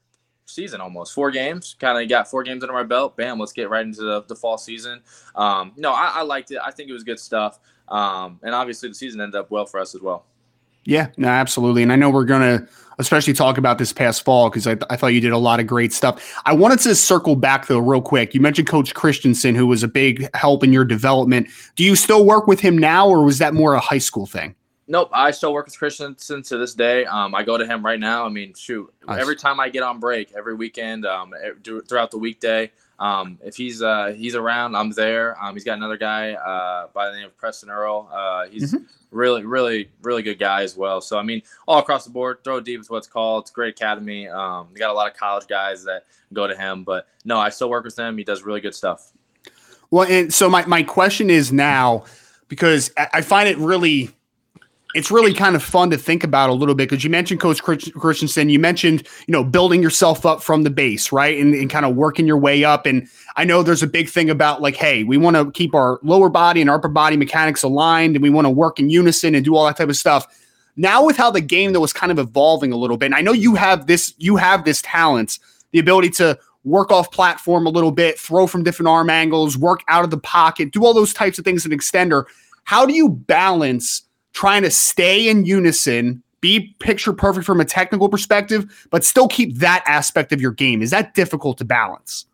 season 0.46 0.80
almost 0.80 1.12
four 1.12 1.30
games 1.30 1.74
kind 1.78 2.00
of 2.00 2.08
got 2.08 2.30
four 2.30 2.42
games 2.42 2.62
under 2.62 2.72
my 2.72 2.84
belt 2.84 3.16
bam 3.16 3.38
let's 3.38 3.52
get 3.52 3.68
right 3.68 3.84
into 3.84 4.02
the, 4.02 4.22
the 4.28 4.36
fall 4.36 4.56
season 4.56 5.00
um, 5.34 5.72
no 5.76 5.90
I, 5.90 6.12
I 6.16 6.22
liked 6.22 6.52
it 6.52 6.58
i 6.64 6.70
think 6.70 6.88
it 6.88 6.92
was 6.92 7.02
good 7.02 7.18
stuff 7.18 7.58
um, 7.88 8.40
and 8.42 8.54
obviously, 8.54 8.88
the 8.88 8.94
season 8.94 9.20
ended 9.20 9.38
up 9.38 9.50
well 9.50 9.66
for 9.66 9.80
us 9.80 9.94
as 9.94 10.00
well. 10.00 10.24
Yeah, 10.84 11.08
no, 11.16 11.28
absolutely. 11.28 11.82
And 11.82 11.92
I 11.92 11.96
know 11.96 12.10
we're 12.10 12.24
going 12.24 12.42
to 12.42 12.68
especially 12.98 13.32
talk 13.32 13.58
about 13.58 13.78
this 13.78 13.92
past 13.92 14.24
fall 14.24 14.48
because 14.48 14.66
I, 14.66 14.76
I 14.88 14.96
thought 14.96 15.08
you 15.08 15.20
did 15.20 15.32
a 15.32 15.38
lot 15.38 15.60
of 15.60 15.66
great 15.66 15.92
stuff. 15.92 16.40
I 16.46 16.54
wanted 16.54 16.78
to 16.80 16.94
circle 16.94 17.36
back 17.36 17.66
though, 17.66 17.78
real 17.78 18.00
quick. 18.00 18.34
You 18.34 18.40
mentioned 18.40 18.68
Coach 18.68 18.94
Christensen, 18.94 19.54
who 19.54 19.66
was 19.66 19.82
a 19.82 19.88
big 19.88 20.28
help 20.34 20.62
in 20.64 20.72
your 20.72 20.84
development. 20.84 21.48
Do 21.74 21.84
you 21.84 21.96
still 21.96 22.24
work 22.24 22.46
with 22.46 22.60
him 22.60 22.78
now, 22.78 23.08
or 23.08 23.24
was 23.24 23.38
that 23.38 23.52
more 23.52 23.74
a 23.74 23.80
high 23.80 23.98
school 23.98 24.26
thing? 24.26 24.54
Nope, 24.88 25.10
I 25.12 25.32
still 25.32 25.52
work 25.52 25.66
with 25.66 25.76
Christensen 25.76 26.42
to 26.44 26.58
this 26.58 26.72
day. 26.72 27.04
Um, 27.06 27.34
I 27.34 27.42
go 27.42 27.58
to 27.58 27.66
him 27.66 27.84
right 27.84 27.98
now. 27.98 28.24
I 28.24 28.28
mean, 28.28 28.54
shoot, 28.54 28.92
nice. 29.06 29.20
every 29.20 29.34
time 29.34 29.58
I 29.58 29.68
get 29.68 29.82
on 29.82 29.98
break, 29.98 30.32
every 30.36 30.54
weekend, 30.54 31.04
um, 31.04 31.34
throughout 31.88 32.12
the 32.12 32.18
weekday, 32.18 32.70
um, 32.98 33.38
if 33.44 33.56
he's 33.56 33.82
uh, 33.82 34.14
he's 34.16 34.34
around, 34.34 34.74
I'm 34.76 34.90
there. 34.90 35.42
Um, 35.42 35.54
he's 35.54 35.64
got 35.64 35.76
another 35.76 35.96
guy 35.96 36.32
uh, 36.32 36.86
by 36.94 37.10
the 37.10 37.16
name 37.16 37.26
of 37.26 37.36
Preston 37.36 37.68
Earl. 37.68 38.08
Uh, 38.12 38.46
he's 38.46 38.72
mm-hmm. 38.72 38.84
really, 39.10 39.44
really, 39.44 39.90
really 40.02 40.22
good 40.22 40.38
guy 40.38 40.62
as 40.62 40.76
well. 40.76 41.00
So 41.00 41.18
I 41.18 41.22
mean, 41.22 41.42
all 41.66 41.78
across 41.78 42.04
the 42.04 42.10
board, 42.10 42.38
throw 42.44 42.60
deep 42.60 42.80
is 42.80 42.88
what's 42.88 43.08
called. 43.08 43.44
It's 43.44 43.50
a 43.50 43.54
great 43.54 43.74
academy. 43.74 44.28
Um, 44.28 44.68
they 44.72 44.78
got 44.78 44.90
a 44.90 44.94
lot 44.94 45.10
of 45.10 45.16
college 45.16 45.46
guys 45.46 45.84
that 45.84 46.04
go 46.32 46.46
to 46.46 46.56
him. 46.56 46.84
But 46.84 47.08
no, 47.24 47.38
I 47.38 47.50
still 47.50 47.68
work 47.68 47.84
with 47.84 47.98
him. 47.98 48.16
He 48.16 48.24
does 48.24 48.42
really 48.42 48.60
good 48.60 48.74
stuff. 48.74 49.12
Well, 49.90 50.06
and 50.08 50.32
so 50.32 50.48
my 50.48 50.64
my 50.66 50.82
question 50.82 51.28
is 51.28 51.52
now 51.52 52.04
because 52.48 52.92
I 52.96 53.20
find 53.20 53.48
it 53.48 53.58
really 53.58 54.15
it's 54.94 55.10
really 55.10 55.34
kind 55.34 55.56
of 55.56 55.62
fun 55.62 55.90
to 55.90 55.98
think 55.98 56.24
about 56.24 56.48
a 56.48 56.52
little 56.52 56.74
bit 56.74 56.88
because 56.88 57.04
you 57.04 57.10
mentioned 57.10 57.40
Coach 57.40 57.62
Christensen, 57.62 58.48
you 58.48 58.58
mentioned 58.58 59.06
you 59.26 59.32
know 59.32 59.44
building 59.44 59.82
yourself 59.82 60.24
up 60.24 60.42
from 60.42 60.62
the 60.62 60.70
base, 60.70 61.12
right, 61.12 61.38
and, 61.38 61.54
and 61.54 61.68
kind 61.68 61.84
of 61.84 61.96
working 61.96 62.26
your 62.26 62.38
way 62.38 62.64
up. 62.64 62.86
And 62.86 63.08
I 63.36 63.44
know 63.44 63.62
there's 63.62 63.82
a 63.82 63.88
big 63.88 64.08
thing 64.08 64.30
about 64.30 64.62
like, 64.62 64.76
hey, 64.76 65.04
we 65.04 65.16
want 65.16 65.36
to 65.36 65.50
keep 65.52 65.74
our 65.74 65.98
lower 66.02 66.28
body 66.28 66.60
and 66.60 66.70
upper 66.70 66.88
body 66.88 67.16
mechanics 67.16 67.62
aligned, 67.62 68.16
and 68.16 68.22
we 68.22 68.30
want 68.30 68.46
to 68.46 68.50
work 68.50 68.78
in 68.78 68.88
unison 68.88 69.34
and 69.34 69.44
do 69.44 69.56
all 69.56 69.66
that 69.66 69.76
type 69.76 69.88
of 69.88 69.96
stuff. 69.96 70.26
Now 70.76 71.04
with 71.04 71.16
how 71.16 71.30
the 71.30 71.40
game 71.40 71.72
that 71.72 71.80
was 71.80 71.92
kind 71.92 72.12
of 72.12 72.18
evolving 72.18 72.72
a 72.72 72.76
little 72.76 72.96
bit, 72.96 73.06
and 73.06 73.14
I 73.14 73.22
know 73.22 73.32
you 73.32 73.54
have 73.54 73.86
this, 73.86 74.14
you 74.18 74.36
have 74.36 74.64
this 74.64 74.82
talent, 74.82 75.38
the 75.72 75.78
ability 75.78 76.10
to 76.10 76.38
work 76.64 76.90
off 76.90 77.10
platform 77.10 77.66
a 77.66 77.70
little 77.70 77.92
bit, 77.92 78.18
throw 78.18 78.46
from 78.46 78.64
different 78.64 78.88
arm 78.88 79.08
angles, 79.08 79.56
work 79.56 79.82
out 79.88 80.04
of 80.04 80.10
the 80.10 80.18
pocket, 80.18 80.72
do 80.72 80.84
all 80.84 80.92
those 80.92 81.14
types 81.14 81.38
of 81.38 81.44
things 81.44 81.64
in 81.64 81.72
extender. 81.72 82.24
How 82.64 82.84
do 82.84 82.92
you 82.92 83.08
balance? 83.08 84.02
Trying 84.36 84.62
to 84.62 84.70
stay 84.70 85.28
in 85.28 85.46
unison, 85.46 86.22
be 86.42 86.76
picture 86.78 87.14
perfect 87.14 87.46
from 87.46 87.58
a 87.58 87.64
technical 87.64 88.08
perspective, 88.08 88.86
but 88.90 89.02
still 89.02 89.26
keep 89.26 89.56
that 89.56 89.82
aspect 89.86 90.30
of 90.30 90.40
your 90.42 90.52
game? 90.52 90.82
Is 90.82 90.90
that 90.90 91.14
difficult 91.14 91.56
to 91.58 91.64
balance? 91.64 92.26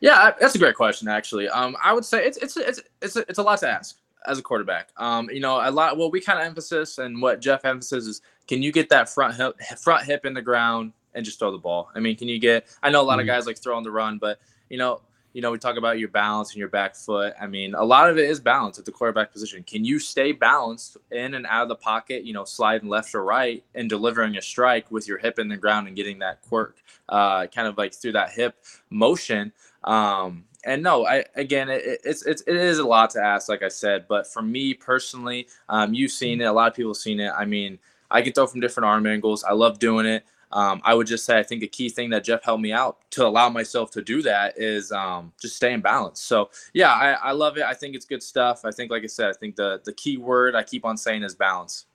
Yeah, 0.00 0.32
that's 0.40 0.54
a 0.54 0.58
great 0.58 0.76
question. 0.76 1.08
Actually, 1.08 1.48
um, 1.48 1.76
I 1.82 1.92
would 1.92 2.04
say 2.04 2.24
it's 2.24 2.38
it's 2.38 2.56
it's 2.56 2.80
it's 3.02 3.16
a, 3.16 3.20
it's 3.28 3.38
a 3.38 3.42
lot 3.42 3.58
to 3.60 3.68
ask 3.68 3.98
as 4.26 4.38
a 4.38 4.42
quarterback. 4.42 4.90
Um, 4.96 5.28
you 5.30 5.40
know, 5.40 5.60
a 5.60 5.70
lot. 5.70 5.98
Well, 5.98 6.10
we 6.10 6.20
kind 6.20 6.38
of 6.38 6.46
emphasis 6.46 6.98
and 6.98 7.20
what 7.20 7.40
Jeff 7.40 7.64
emphasizes 7.64 8.08
is, 8.08 8.22
can 8.46 8.62
you 8.62 8.72
get 8.72 8.88
that 8.90 9.08
front 9.08 9.34
hip, 9.34 9.60
front 9.78 10.04
hip 10.04 10.24
in 10.24 10.34
the 10.34 10.42
ground 10.42 10.92
and 11.14 11.24
just 11.24 11.38
throw 11.40 11.50
the 11.50 11.58
ball? 11.58 11.90
I 11.94 12.00
mean, 12.00 12.16
can 12.16 12.28
you 12.28 12.38
get? 12.38 12.66
I 12.82 12.90
know 12.90 13.00
a 13.00 13.02
lot 13.02 13.14
mm-hmm. 13.14 13.20
of 13.20 13.26
guys 13.26 13.46
like 13.46 13.58
throwing 13.58 13.84
the 13.84 13.90
run, 13.90 14.18
but 14.18 14.38
you 14.70 14.78
know, 14.78 15.00
you 15.32 15.40
know, 15.40 15.50
we 15.50 15.58
talk 15.58 15.76
about 15.76 15.98
your 15.98 16.08
balance 16.08 16.50
and 16.50 16.58
your 16.58 16.68
back 16.68 16.94
foot. 16.94 17.34
I 17.40 17.46
mean, 17.46 17.74
a 17.74 17.84
lot 17.84 18.10
of 18.10 18.18
it 18.18 18.28
is 18.28 18.40
balance 18.40 18.78
at 18.78 18.84
the 18.84 18.92
quarterback 18.92 19.32
position. 19.32 19.62
Can 19.62 19.84
you 19.84 19.98
stay 19.98 20.32
balanced 20.32 20.98
in 21.10 21.34
and 21.34 21.46
out 21.46 21.62
of 21.62 21.68
the 21.68 21.76
pocket, 21.76 22.24
you 22.24 22.32
know, 22.32 22.44
sliding 22.44 22.88
left 22.88 23.14
or 23.14 23.24
right 23.24 23.64
and 23.74 23.88
delivering 23.88 24.36
a 24.36 24.42
strike 24.42 24.90
with 24.90 25.08
your 25.08 25.18
hip 25.18 25.38
in 25.38 25.48
the 25.48 25.56
ground 25.56 25.86
and 25.86 25.96
getting 25.96 26.18
that 26.18 26.42
quirk 26.42 26.76
uh, 27.08 27.46
kind 27.46 27.66
of 27.66 27.78
like 27.78 27.94
through 27.94 28.12
that 28.12 28.32
hip 28.32 28.56
motion? 28.90 29.52
Um, 29.84 30.44
and 30.64 30.82
no, 30.82 31.06
I 31.06 31.24
again, 31.34 31.68
it, 31.68 32.00
it's 32.04 32.24
it's 32.24 32.42
it 32.42 32.56
is 32.56 32.78
a 32.78 32.86
lot 32.86 33.10
to 33.10 33.20
ask, 33.20 33.48
like 33.48 33.62
I 33.62 33.68
said. 33.68 34.06
But 34.08 34.26
for 34.26 34.42
me 34.42 34.74
personally, 34.74 35.48
um, 35.68 35.94
you've 35.94 36.12
seen 36.12 36.40
it. 36.40 36.44
A 36.44 36.52
lot 36.52 36.70
of 36.70 36.76
people 36.76 36.90
have 36.90 36.98
seen 36.98 37.20
it. 37.20 37.32
I 37.36 37.44
mean, 37.44 37.78
I 38.10 38.22
can 38.22 38.32
throw 38.32 38.46
from 38.46 38.60
different 38.60 38.86
arm 38.86 39.06
angles. 39.06 39.42
I 39.42 39.52
love 39.52 39.78
doing 39.78 40.06
it. 40.06 40.24
Um, 40.52 40.80
I 40.84 40.94
would 40.94 41.06
just 41.06 41.24
say 41.24 41.38
I 41.38 41.42
think 41.42 41.62
a 41.62 41.66
key 41.66 41.88
thing 41.88 42.10
that 42.10 42.24
Jeff 42.24 42.44
helped 42.44 42.62
me 42.62 42.72
out 42.72 42.98
to 43.12 43.26
allow 43.26 43.48
myself 43.48 43.90
to 43.92 44.02
do 44.02 44.22
that 44.22 44.58
is 44.58 44.92
um, 44.92 45.32
just 45.40 45.56
staying 45.56 45.80
balance. 45.80 46.20
So 46.20 46.50
yeah, 46.74 46.92
I, 46.92 47.12
I 47.12 47.32
love 47.32 47.56
it. 47.56 47.64
I 47.64 47.74
think 47.74 47.94
it's 47.94 48.04
good 48.04 48.22
stuff. 48.22 48.64
I 48.64 48.70
think, 48.70 48.90
like 48.90 49.02
I 49.02 49.06
said, 49.06 49.30
I 49.30 49.32
think 49.32 49.56
the 49.56 49.80
the 49.84 49.92
key 49.92 50.18
word 50.18 50.54
I 50.54 50.62
keep 50.62 50.84
on 50.84 50.96
saying 50.96 51.22
is 51.22 51.34
balance. 51.34 51.86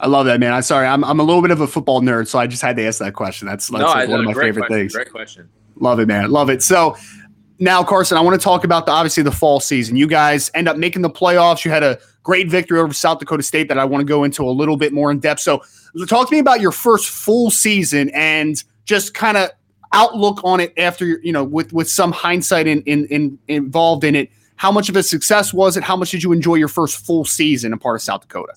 I 0.00 0.08
love 0.08 0.26
that, 0.26 0.40
man. 0.40 0.52
I'm 0.52 0.62
sorry. 0.62 0.86
I'm, 0.86 1.04
I'm 1.04 1.20
a 1.20 1.22
little 1.22 1.42
bit 1.42 1.52
of 1.52 1.60
a 1.60 1.66
football 1.66 2.00
nerd, 2.00 2.26
so 2.26 2.36
I 2.36 2.48
just 2.48 2.60
had 2.60 2.74
to 2.76 2.84
ask 2.84 2.98
that 2.98 3.14
question. 3.14 3.46
That's, 3.46 3.68
that's 3.68 3.80
no, 3.80 3.86
like 3.86 4.08
one 4.08 4.18
of 4.18 4.26
my 4.26 4.34
favorite 4.34 4.66
question. 4.66 4.76
things. 4.76 4.94
Great 4.94 5.12
question. 5.12 5.48
Love 5.76 6.00
it, 6.00 6.06
man. 6.06 6.30
Love 6.30 6.50
it. 6.50 6.60
So 6.60 6.96
now, 7.62 7.84
Carson, 7.84 8.18
I 8.18 8.20
want 8.20 8.38
to 8.38 8.42
talk 8.42 8.64
about 8.64 8.86
the 8.86 8.92
obviously 8.92 9.22
the 9.22 9.30
fall 9.30 9.60
season. 9.60 9.94
You 9.94 10.08
guys 10.08 10.50
end 10.52 10.68
up 10.68 10.76
making 10.76 11.02
the 11.02 11.10
playoffs. 11.10 11.64
You 11.64 11.70
had 11.70 11.84
a 11.84 11.96
great 12.24 12.48
victory 12.48 12.80
over 12.80 12.92
South 12.92 13.20
Dakota 13.20 13.44
State 13.44 13.68
that 13.68 13.78
I 13.78 13.84
want 13.84 14.00
to 14.00 14.04
go 14.04 14.24
into 14.24 14.42
a 14.44 14.50
little 14.50 14.76
bit 14.76 14.92
more 14.92 15.12
in 15.12 15.20
depth. 15.20 15.38
So, 15.38 15.62
talk 16.08 16.28
to 16.28 16.34
me 16.34 16.40
about 16.40 16.60
your 16.60 16.72
first 16.72 17.08
full 17.08 17.52
season 17.52 18.10
and 18.14 18.62
just 18.84 19.14
kind 19.14 19.36
of 19.36 19.50
outlook 19.92 20.40
on 20.42 20.58
it 20.58 20.72
after 20.76 21.06
you 21.06 21.32
know 21.32 21.44
with 21.44 21.72
with 21.72 21.88
some 21.88 22.10
hindsight 22.10 22.66
in, 22.66 22.82
in, 22.82 23.06
in 23.06 23.38
involved 23.46 24.02
in 24.02 24.16
it. 24.16 24.28
How 24.56 24.72
much 24.72 24.88
of 24.88 24.96
a 24.96 25.02
success 25.04 25.54
was 25.54 25.76
it? 25.76 25.84
How 25.84 25.96
much 25.96 26.10
did 26.10 26.24
you 26.24 26.32
enjoy 26.32 26.56
your 26.56 26.68
first 26.68 27.06
full 27.06 27.24
season 27.24 27.72
a 27.72 27.76
part 27.76 27.94
of 27.94 28.02
South 28.02 28.22
Dakota? 28.22 28.54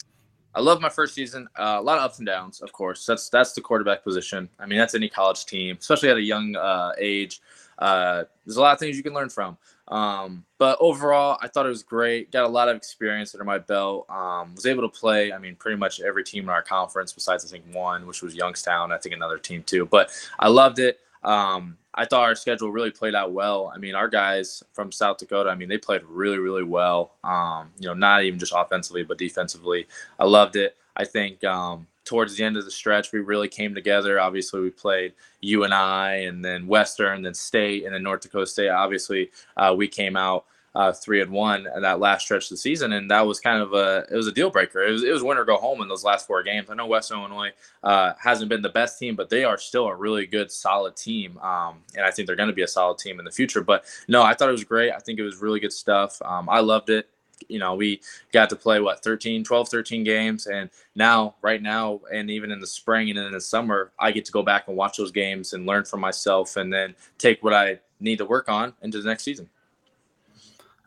I 0.56 0.62
love 0.62 0.82
my 0.82 0.90
first 0.90 1.14
season. 1.14 1.48
Uh, 1.60 1.78
a 1.78 1.82
lot 1.82 2.00
of 2.00 2.06
ups 2.06 2.18
and 2.18 2.26
downs, 2.26 2.60
of 2.62 2.72
course. 2.72 3.06
That's 3.06 3.30
that's 3.30 3.54
the 3.54 3.62
quarterback 3.62 4.04
position. 4.04 4.50
I 4.58 4.66
mean, 4.66 4.80
that's 4.80 4.96
any 4.96 5.10
college 5.10 5.46
team, 5.46 5.78
especially 5.80 6.10
at 6.10 6.18
a 6.18 6.22
young 6.22 6.56
uh, 6.56 6.94
age. 6.98 7.42
Uh, 7.78 8.24
there's 8.46 8.58
a 8.58 8.62
lot 8.62 8.74
of 8.74 8.80
things 8.80 8.98
you 8.98 9.04
can 9.04 9.14
learn 9.14 9.30
from. 9.30 9.58
Um, 9.88 10.46
but 10.58 10.78
overall, 10.80 11.38
I 11.42 11.48
thought 11.48 11.66
it 11.66 11.70
was 11.70 11.84
great. 11.84 12.32
Got 12.32 12.46
a 12.46 12.50
lot 12.50 12.70
of 12.70 12.76
experience 12.76 13.36
under 13.36 13.44
my 13.44 13.60
belt. 13.60 14.10
Um, 14.10 14.56
was 14.56 14.66
able 14.66 14.90
to 14.90 15.00
play, 15.00 15.32
I 15.32 15.38
mean, 15.38 15.56
pretty 15.56 15.78
much 15.78 16.02
every 16.02 16.24
team 16.24 16.46
in 16.46 16.50
our 16.50 16.62
conference 16.62 17.14
besides, 17.14 17.46
I 17.46 17.50
think, 17.50 17.66
one, 17.74 18.08
which 18.08 18.22
was 18.22 18.36
Youngstown. 18.36 18.92
I 18.92 18.98
think 18.98 19.14
another 19.14 19.38
team 19.38 19.64
too. 19.64 19.86
But 19.86 20.12
I 20.40 20.48
loved 20.48 20.80
it. 20.80 21.00
Um, 21.24 21.78
I 21.94 22.06
thought 22.06 22.24
our 22.24 22.36
schedule 22.36 22.72
really 22.72 22.92
played 22.92 23.16
out 23.16 23.32
well. 23.32 23.72
I 23.74 23.78
mean, 23.78 23.96
our 23.96 24.08
guys 24.08 24.64
from 24.74 24.92
South 24.92 25.18
Dakota, 25.18 25.50
I 25.50 25.56
mean, 25.56 25.70
they 25.70 25.78
played 25.78 26.04
really, 26.04 26.38
really 26.40 26.64
well. 26.64 27.14
Um, 27.24 27.72
you 27.80 27.88
know, 27.88 27.94
not 27.94 28.24
even 28.24 28.38
just 28.38 28.54
offensively, 28.56 29.04
but 29.04 29.18
defensively. 29.18 29.88
I 30.20 30.26
loved 30.26 30.56
it. 30.56 30.76
I 30.96 31.06
think 31.06 31.44
um, 31.44 31.88
towards 32.06 32.36
the 32.36 32.44
end 32.44 32.56
of 32.56 32.66
the 32.66 32.72
stretch, 32.72 33.12
we 33.12 33.20
really 33.20 33.48
came 33.48 33.76
together. 33.76 34.20
Obviously, 34.20 34.62
we 34.62 34.70
played 34.70 35.14
UNI, 35.42 36.26
and 36.26 36.46
then 36.46 36.68
Western, 36.68 37.24
then 37.24 37.34
State, 37.34 37.86
and 37.86 37.94
then 37.94 38.04
North 38.04 38.22
Dakota 38.22 38.46
State. 38.46 38.70
Obviously, 38.70 39.32
uh, 39.58 39.74
we 39.76 39.88
came 39.88 40.16
out 40.16 40.46
uh, 40.76 40.92
three 40.92 41.22
and 41.22 41.32
one 41.32 41.66
in 41.74 41.82
that 41.82 42.02
last 42.02 42.24
stretch 42.24 42.44
of 42.46 42.50
the 42.50 42.58
season, 42.58 42.92
and 42.94 43.10
that 43.10 43.26
was 43.26 43.40
kind 43.40 43.62
of 43.62 43.74
a 43.74 44.06
it 44.12 44.16
was 44.16 44.28
a 44.28 44.32
deal 44.32 44.50
breaker. 44.50 44.84
It 44.84 44.92
was 44.92 45.04
it 45.04 45.12
was 45.12 45.24
win 45.24 45.38
or 45.38 45.46
go 45.46 45.56
home 45.58 45.82
in 45.82 45.88
those 45.88 46.04
last 46.04 46.28
four 46.28 46.44
games. 46.44 46.70
I 46.70 46.76
know 46.76 46.86
Western 46.86 47.20
Illinois 47.20 47.52
uh, 47.82 48.14
hasn't 48.20 48.50
been 48.50 48.62
the 48.62 48.70
best 48.70 49.00
team, 49.00 49.16
but 49.16 49.30
they 49.30 49.46
are 49.46 49.58
still 49.58 49.88
a 49.88 49.96
really 49.96 50.26
good, 50.26 50.52
solid 50.52 50.98
team, 50.98 51.38
um, 51.40 51.82
and 51.96 52.06
I 52.06 52.12
think 52.12 52.28
they're 52.28 52.36
going 52.36 52.50
to 52.50 52.56
be 52.56 52.64
a 52.64 52.68
solid 52.68 52.98
team 52.98 53.20
in 53.20 53.26
the 53.26 53.32
future. 53.32 53.62
But 53.62 53.86
no, 54.10 54.22
I 54.22 54.34
thought 54.34 54.50
it 54.50 54.54
was 54.54 54.66
great. 54.66 54.92
I 54.92 55.00
think 55.00 55.18
it 55.18 55.24
was 55.24 55.38
really 55.42 55.62
good 55.62 55.74
stuff. 55.74 56.22
Um, 56.22 56.50
I 56.50 56.60
loved 56.60 56.90
it 56.90 57.10
you 57.50 57.60
know, 57.60 57.76
we 57.76 58.02
got 58.32 58.50
to 58.50 58.56
play 58.56 58.80
what 58.80 59.04
13, 59.04 59.44
12, 59.44 59.70
13 59.70 60.04
games. 60.04 60.48
And 60.48 60.70
now, 60.96 61.36
right 61.42 61.62
now, 61.62 62.02
and 62.14 62.30
even 62.30 62.52
in 62.52 62.60
the 62.60 62.68
spring 62.68 63.10
and 63.10 63.20
in 63.20 63.32
the 63.32 63.42
summer, 63.42 63.92
I 64.00 64.12
get 64.12 64.26
to 64.26 64.32
go 64.32 64.44
back 64.44 64.68
and 64.68 64.78
watch 64.78 64.98
those 64.98 65.12
games 65.12 65.54
and 65.54 65.66
learn 65.66 65.86
from 65.86 66.00
myself 66.00 66.58
and 66.58 66.72
then 66.72 66.96
take 67.18 67.44
what 67.44 67.54
I 67.54 67.80
need 68.00 68.18
to 68.18 68.26
work 68.26 68.50
on 68.50 68.74
into 68.82 69.02
the 69.02 69.08
next 69.08 69.24
season. 69.24 69.50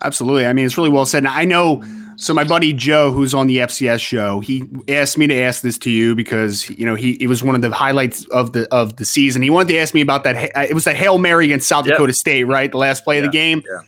Absolutely. 0.03 0.47
I 0.47 0.53
mean, 0.53 0.65
it's 0.65 0.79
really 0.79 0.91
well 0.91 1.07
said. 1.07 1.19
And 1.19 1.29
I 1.29 1.45
know. 1.45 1.83
So 2.17 2.35
my 2.35 2.43
buddy 2.43 2.73
Joe, 2.73 3.13
who's 3.13 3.33
on 3.33 3.47
the 3.47 3.59
FCS 3.59 4.01
show, 4.01 4.41
he 4.41 4.65
asked 4.89 5.19
me 5.19 5.29
to 5.29 5.41
ask 5.41 5.63
this 5.63 5.79
to 5.79 5.91
you 5.91 6.17
because 6.17 6.69
you 6.71 6.85
know 6.85 6.97
he 6.97 7.13
it 7.23 7.29
was 7.29 7.45
one 7.45 7.55
of 7.55 7.63
the 7.63 7.71
highlights 7.71 8.25
of 8.27 8.53
the 8.53 8.73
of 8.75 8.97
the 8.97 9.05
season. 9.05 9.41
He 9.41 9.51
wanted 9.51 9.69
to 9.69 9.79
ask 9.79 9.95
me 9.95 10.01
about 10.01 10.25
that. 10.25 10.57
Uh, 10.57 10.67
it 10.69 10.75
was 10.75 10.83
that 10.85 10.97
hail 10.97 11.19
mary 11.19 11.45
against 11.45 11.69
South 11.69 11.87
yep. 11.87 11.95
Dakota 11.95 12.13
State, 12.13 12.45
right? 12.45 12.71
The 12.71 12.79
last 12.79 13.05
play 13.05 13.17
yeah, 13.17 13.25
of 13.25 13.27
the 13.27 13.33
game. 13.33 13.63
Yeah. 13.69 13.83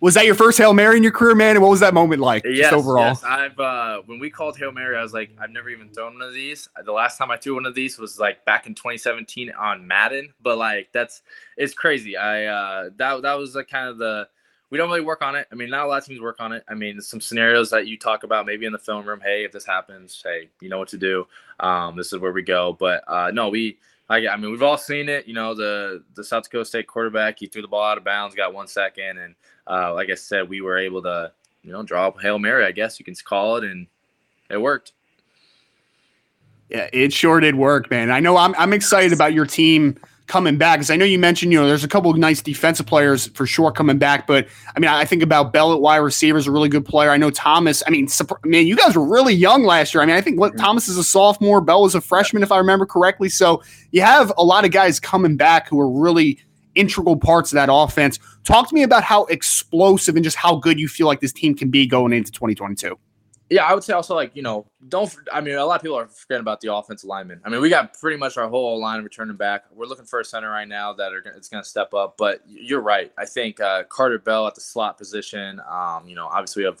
Was 0.00 0.14
that 0.14 0.24
your 0.24 0.34
first 0.34 0.56
Hail 0.56 0.72
Mary 0.72 0.96
in 0.96 1.02
your 1.02 1.12
career, 1.12 1.34
man? 1.34 1.56
And 1.56 1.62
what 1.62 1.70
was 1.70 1.80
that 1.80 1.92
moment 1.92 2.22
like? 2.22 2.42
Yes, 2.44 2.72
overall. 2.72 3.04
Yes. 3.04 3.22
I've 3.22 3.58
uh, 3.60 4.00
when 4.06 4.18
we 4.18 4.30
called 4.30 4.56
Hail 4.56 4.72
Mary, 4.72 4.96
I 4.96 5.02
was 5.02 5.12
like, 5.12 5.30
I've 5.38 5.50
never 5.50 5.68
even 5.68 5.90
thrown 5.90 6.14
one 6.14 6.22
of 6.22 6.32
these. 6.32 6.68
The 6.84 6.92
last 6.92 7.18
time 7.18 7.30
I 7.30 7.36
threw 7.36 7.54
one 7.54 7.66
of 7.66 7.74
these 7.74 7.98
was 7.98 8.18
like 8.18 8.44
back 8.46 8.66
in 8.66 8.74
2017 8.74 9.52
on 9.52 9.86
Madden. 9.86 10.32
But 10.40 10.56
like 10.56 10.88
that's 10.92 11.22
it's 11.58 11.74
crazy. 11.74 12.16
I 12.16 12.46
uh, 12.46 12.90
that 12.96 13.22
that 13.22 13.34
was 13.34 13.54
like 13.54 13.68
kind 13.68 13.88
of 13.88 13.98
the 13.98 14.26
we 14.70 14.78
don't 14.78 14.88
really 14.88 15.00
work 15.02 15.20
on 15.20 15.34
it. 15.34 15.48
I 15.52 15.54
mean, 15.54 15.68
not 15.68 15.84
a 15.84 15.88
lot 15.88 15.98
of 15.98 16.06
teams 16.06 16.20
work 16.20 16.36
on 16.38 16.52
it. 16.52 16.64
I 16.68 16.74
mean, 16.74 17.00
some 17.00 17.20
scenarios 17.20 17.70
that 17.70 17.86
you 17.86 17.98
talk 17.98 18.22
about 18.22 18.46
maybe 18.46 18.66
in 18.66 18.72
the 18.72 18.78
film 18.78 19.04
room. 19.04 19.20
Hey, 19.20 19.44
if 19.44 19.52
this 19.52 19.66
happens, 19.66 20.22
hey, 20.24 20.48
you 20.60 20.68
know 20.68 20.78
what 20.78 20.88
to 20.88 20.98
do. 20.98 21.26
Um, 21.58 21.96
this 21.96 22.12
is 22.12 22.20
where 22.20 22.32
we 22.32 22.42
go. 22.42 22.74
But 22.78 23.04
uh, 23.06 23.32
no, 23.32 23.48
we 23.48 23.78
I, 24.10 24.26
I 24.26 24.36
mean, 24.36 24.50
we've 24.50 24.62
all 24.62 24.76
seen 24.76 25.08
it. 25.08 25.26
You 25.28 25.34
know, 25.34 25.54
the 25.54 26.02
the 26.14 26.24
South 26.24 26.42
Dakota 26.42 26.64
State 26.64 26.88
quarterback, 26.88 27.38
he 27.38 27.46
threw 27.46 27.62
the 27.62 27.68
ball 27.68 27.84
out 27.84 27.96
of 27.96 28.04
bounds, 28.04 28.34
got 28.34 28.52
one 28.52 28.66
second, 28.66 29.18
and 29.18 29.34
uh, 29.68 29.94
like 29.94 30.10
I 30.10 30.16
said, 30.16 30.48
we 30.48 30.60
were 30.60 30.76
able 30.76 31.00
to, 31.02 31.32
you 31.62 31.72
know, 31.72 31.84
draw 31.84 32.08
up 32.08 32.20
hail 32.20 32.38
mary, 32.38 32.64
I 32.64 32.72
guess 32.72 32.98
you 32.98 33.04
can 33.04 33.14
call 33.24 33.56
it, 33.56 33.64
and 33.64 33.86
it 34.50 34.60
worked. 34.60 34.92
Yeah, 36.68 36.88
it 36.92 37.12
sure 37.12 37.38
did 37.38 37.54
work, 37.54 37.88
man. 37.90 38.10
I 38.10 38.18
know 38.18 38.36
I'm 38.36 38.54
I'm 38.58 38.72
excited 38.72 39.12
about 39.12 39.32
your 39.32 39.46
team 39.46 39.96
coming 40.30 40.56
back 40.56 40.78
because 40.78 40.90
I 40.90 40.96
know 40.96 41.04
you 41.04 41.18
mentioned, 41.18 41.52
you 41.52 41.60
know, 41.60 41.66
there's 41.66 41.82
a 41.82 41.88
couple 41.88 42.08
of 42.08 42.16
nice 42.16 42.40
defensive 42.40 42.86
players 42.86 43.26
for 43.34 43.46
sure 43.46 43.72
coming 43.72 43.98
back. 43.98 44.28
But 44.28 44.46
I 44.76 44.78
mean, 44.78 44.88
I 44.88 45.04
think 45.04 45.24
about 45.24 45.52
Bell 45.52 45.72
at 45.72 45.80
wide 45.80 45.96
receiver 45.96 46.38
is 46.38 46.46
a 46.46 46.52
really 46.52 46.68
good 46.68 46.86
player. 46.86 47.10
I 47.10 47.16
know 47.16 47.30
Thomas. 47.30 47.82
I 47.84 47.90
mean, 47.90 48.08
man, 48.44 48.66
you 48.66 48.76
guys 48.76 48.94
were 48.94 49.04
really 49.04 49.34
young 49.34 49.64
last 49.64 49.92
year. 49.92 50.02
I 50.02 50.06
mean, 50.06 50.14
I 50.14 50.20
think 50.20 50.38
what 50.38 50.56
Thomas 50.56 50.86
is 50.86 50.96
a 50.96 51.02
sophomore, 51.02 51.60
Bell 51.60 51.82
was 51.82 51.96
a 51.96 52.00
freshman, 52.00 52.44
if 52.44 52.52
I 52.52 52.58
remember 52.58 52.86
correctly. 52.86 53.28
So 53.28 53.60
you 53.90 54.02
have 54.02 54.32
a 54.38 54.44
lot 54.44 54.64
of 54.64 54.70
guys 54.70 55.00
coming 55.00 55.36
back 55.36 55.68
who 55.68 55.80
are 55.80 55.90
really 55.90 56.38
integral 56.76 57.16
parts 57.16 57.50
of 57.50 57.56
that 57.56 57.68
offense. 57.70 58.20
Talk 58.44 58.68
to 58.68 58.74
me 58.74 58.84
about 58.84 59.02
how 59.02 59.24
explosive 59.24 60.14
and 60.14 60.22
just 60.22 60.36
how 60.36 60.56
good 60.56 60.78
you 60.78 60.86
feel 60.86 61.08
like 61.08 61.20
this 61.20 61.32
team 61.32 61.56
can 61.56 61.70
be 61.70 61.86
going 61.88 62.12
into 62.12 62.30
2022 62.30 62.96
yeah, 63.50 63.64
I 63.64 63.74
would 63.74 63.82
say 63.82 63.92
also 63.92 64.14
like 64.14 64.30
you 64.34 64.42
know 64.42 64.64
don't 64.88 65.12
I 65.32 65.40
mean 65.40 65.56
a 65.56 65.64
lot 65.64 65.74
of 65.74 65.82
people 65.82 65.98
are 65.98 66.06
forgetting 66.06 66.42
about 66.42 66.60
the 66.60 66.72
offensive 66.72 67.08
lineman. 67.08 67.40
I 67.44 67.48
mean 67.48 67.60
we 67.60 67.68
got 67.68 67.98
pretty 67.98 68.16
much 68.16 68.36
our 68.36 68.48
whole 68.48 68.80
line 68.80 69.02
returning 69.02 69.36
back. 69.36 69.64
We're 69.72 69.86
looking 69.86 70.04
for 70.04 70.20
a 70.20 70.24
center 70.24 70.48
right 70.48 70.68
now 70.68 70.92
that 70.92 71.12
are 71.12 71.18
it's 71.36 71.48
going 71.48 71.62
to 71.62 71.68
step 71.68 71.92
up. 71.92 72.16
But 72.16 72.42
you're 72.46 72.80
right. 72.80 73.12
I 73.18 73.26
think 73.26 73.60
uh, 73.60 73.82
Carter 73.84 74.20
Bell 74.20 74.46
at 74.46 74.54
the 74.54 74.60
slot 74.60 74.96
position. 74.96 75.60
Um, 75.68 76.06
you 76.06 76.14
know 76.14 76.28
obviously 76.28 76.62
we 76.62 76.66
have 76.66 76.80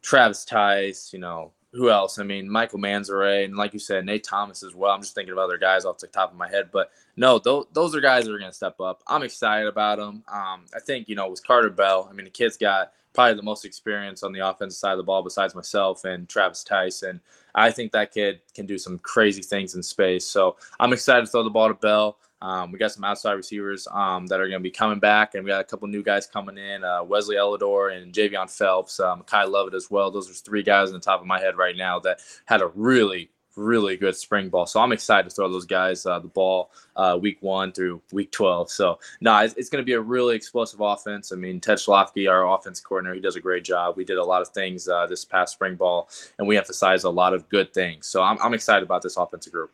Travis 0.00 0.46
Theis. 0.46 1.12
You 1.12 1.18
know 1.18 1.52
who 1.74 1.90
else? 1.90 2.18
I 2.18 2.22
mean 2.22 2.48
Michael 2.48 2.78
Manzaray 2.78 3.44
and 3.44 3.56
like 3.56 3.74
you 3.74 3.78
said 3.78 4.06
Nate 4.06 4.24
Thomas 4.24 4.62
as 4.62 4.74
well. 4.74 4.92
I'm 4.92 5.02
just 5.02 5.14
thinking 5.14 5.32
of 5.32 5.38
other 5.38 5.58
guys 5.58 5.84
off 5.84 5.98
the 5.98 6.06
top 6.06 6.32
of 6.32 6.38
my 6.38 6.48
head. 6.48 6.70
But 6.72 6.92
no, 7.16 7.38
those 7.38 7.66
those 7.74 7.94
are 7.94 8.00
guys 8.00 8.24
that 8.24 8.32
are 8.32 8.38
going 8.38 8.50
to 8.50 8.56
step 8.56 8.80
up. 8.80 9.02
I'm 9.06 9.22
excited 9.22 9.68
about 9.68 9.98
them. 9.98 10.24
Um, 10.32 10.64
I 10.74 10.80
think 10.82 11.10
you 11.10 11.14
know 11.14 11.28
with 11.28 11.46
Carter 11.46 11.68
Bell. 11.68 12.08
I 12.10 12.14
mean 12.14 12.24
the 12.24 12.30
kid's 12.30 12.56
got 12.56 12.94
probably 13.12 13.34
the 13.34 13.42
most 13.42 13.64
experience 13.64 14.22
on 14.22 14.32
the 14.32 14.46
offensive 14.46 14.78
side 14.78 14.92
of 14.92 14.98
the 14.98 15.04
ball 15.04 15.22
besides 15.22 15.54
myself 15.54 16.04
and 16.04 16.28
Travis 16.28 16.64
Tyson. 16.64 17.20
I 17.54 17.70
think 17.70 17.92
that 17.92 18.12
kid 18.12 18.40
can 18.54 18.66
do 18.66 18.78
some 18.78 18.98
crazy 18.98 19.42
things 19.42 19.74
in 19.74 19.82
space. 19.82 20.24
So 20.24 20.56
I'm 20.78 20.92
excited 20.92 21.26
to 21.26 21.30
throw 21.30 21.42
the 21.42 21.50
ball 21.50 21.68
to 21.68 21.74
Bell. 21.74 22.18
Um, 22.42 22.72
we 22.72 22.78
got 22.78 22.92
some 22.92 23.04
outside 23.04 23.32
receivers 23.32 23.86
um, 23.92 24.26
that 24.28 24.40
are 24.40 24.48
going 24.48 24.60
to 24.60 24.62
be 24.62 24.70
coming 24.70 24.98
back, 24.98 25.34
and 25.34 25.44
we 25.44 25.50
got 25.50 25.60
a 25.60 25.64
couple 25.64 25.86
new 25.88 26.02
guys 26.02 26.26
coming 26.26 26.56
in 26.56 26.84
uh, 26.84 27.02
Wesley 27.04 27.36
Eliodor 27.36 27.94
and 27.94 28.14
Javion 28.14 28.50
Phelps, 28.50 28.98
um, 28.98 29.22
Kai 29.24 29.44
Lovett 29.44 29.74
as 29.74 29.90
well. 29.90 30.10
Those 30.10 30.30
are 30.30 30.32
three 30.32 30.62
guys 30.62 30.88
on 30.88 30.94
the 30.94 31.00
top 31.00 31.20
of 31.20 31.26
my 31.26 31.38
head 31.38 31.58
right 31.58 31.76
now 31.76 31.98
that 32.00 32.20
had 32.46 32.62
a 32.62 32.68
really, 32.68 33.30
really 33.60 33.96
good 33.96 34.16
spring 34.16 34.48
ball. 34.48 34.66
So 34.66 34.80
I'm 34.80 34.92
excited 34.92 35.28
to 35.28 35.34
throw 35.34 35.50
those 35.50 35.66
guys 35.66 36.06
uh, 36.06 36.18
the 36.18 36.28
ball 36.28 36.70
uh, 36.96 37.18
week 37.20 37.38
one 37.40 37.72
through 37.72 38.00
week 38.12 38.32
12. 38.32 38.70
So 38.70 38.98
no, 39.20 39.36
it's, 39.38 39.54
it's 39.54 39.68
going 39.68 39.82
to 39.82 39.86
be 39.86 39.92
a 39.92 40.00
really 40.00 40.34
explosive 40.34 40.80
offense. 40.80 41.32
I 41.32 41.36
mean, 41.36 41.60
Ted 41.60 41.78
Schlafke, 41.78 42.30
our 42.30 42.52
offense 42.52 42.80
coordinator, 42.80 43.14
he 43.14 43.20
does 43.20 43.36
a 43.36 43.40
great 43.40 43.64
job. 43.64 43.96
We 43.96 44.04
did 44.04 44.18
a 44.18 44.24
lot 44.24 44.42
of 44.42 44.48
things 44.48 44.88
uh, 44.88 45.06
this 45.06 45.24
past 45.24 45.54
spring 45.54 45.76
ball, 45.76 46.08
and 46.38 46.48
we 46.48 46.56
emphasize 46.56 47.04
a 47.04 47.10
lot 47.10 47.34
of 47.34 47.48
good 47.48 47.72
things. 47.72 48.06
So 48.06 48.22
I'm, 48.22 48.38
I'm 48.42 48.54
excited 48.54 48.82
about 48.82 49.02
this 49.02 49.16
offensive 49.16 49.52
group. 49.52 49.70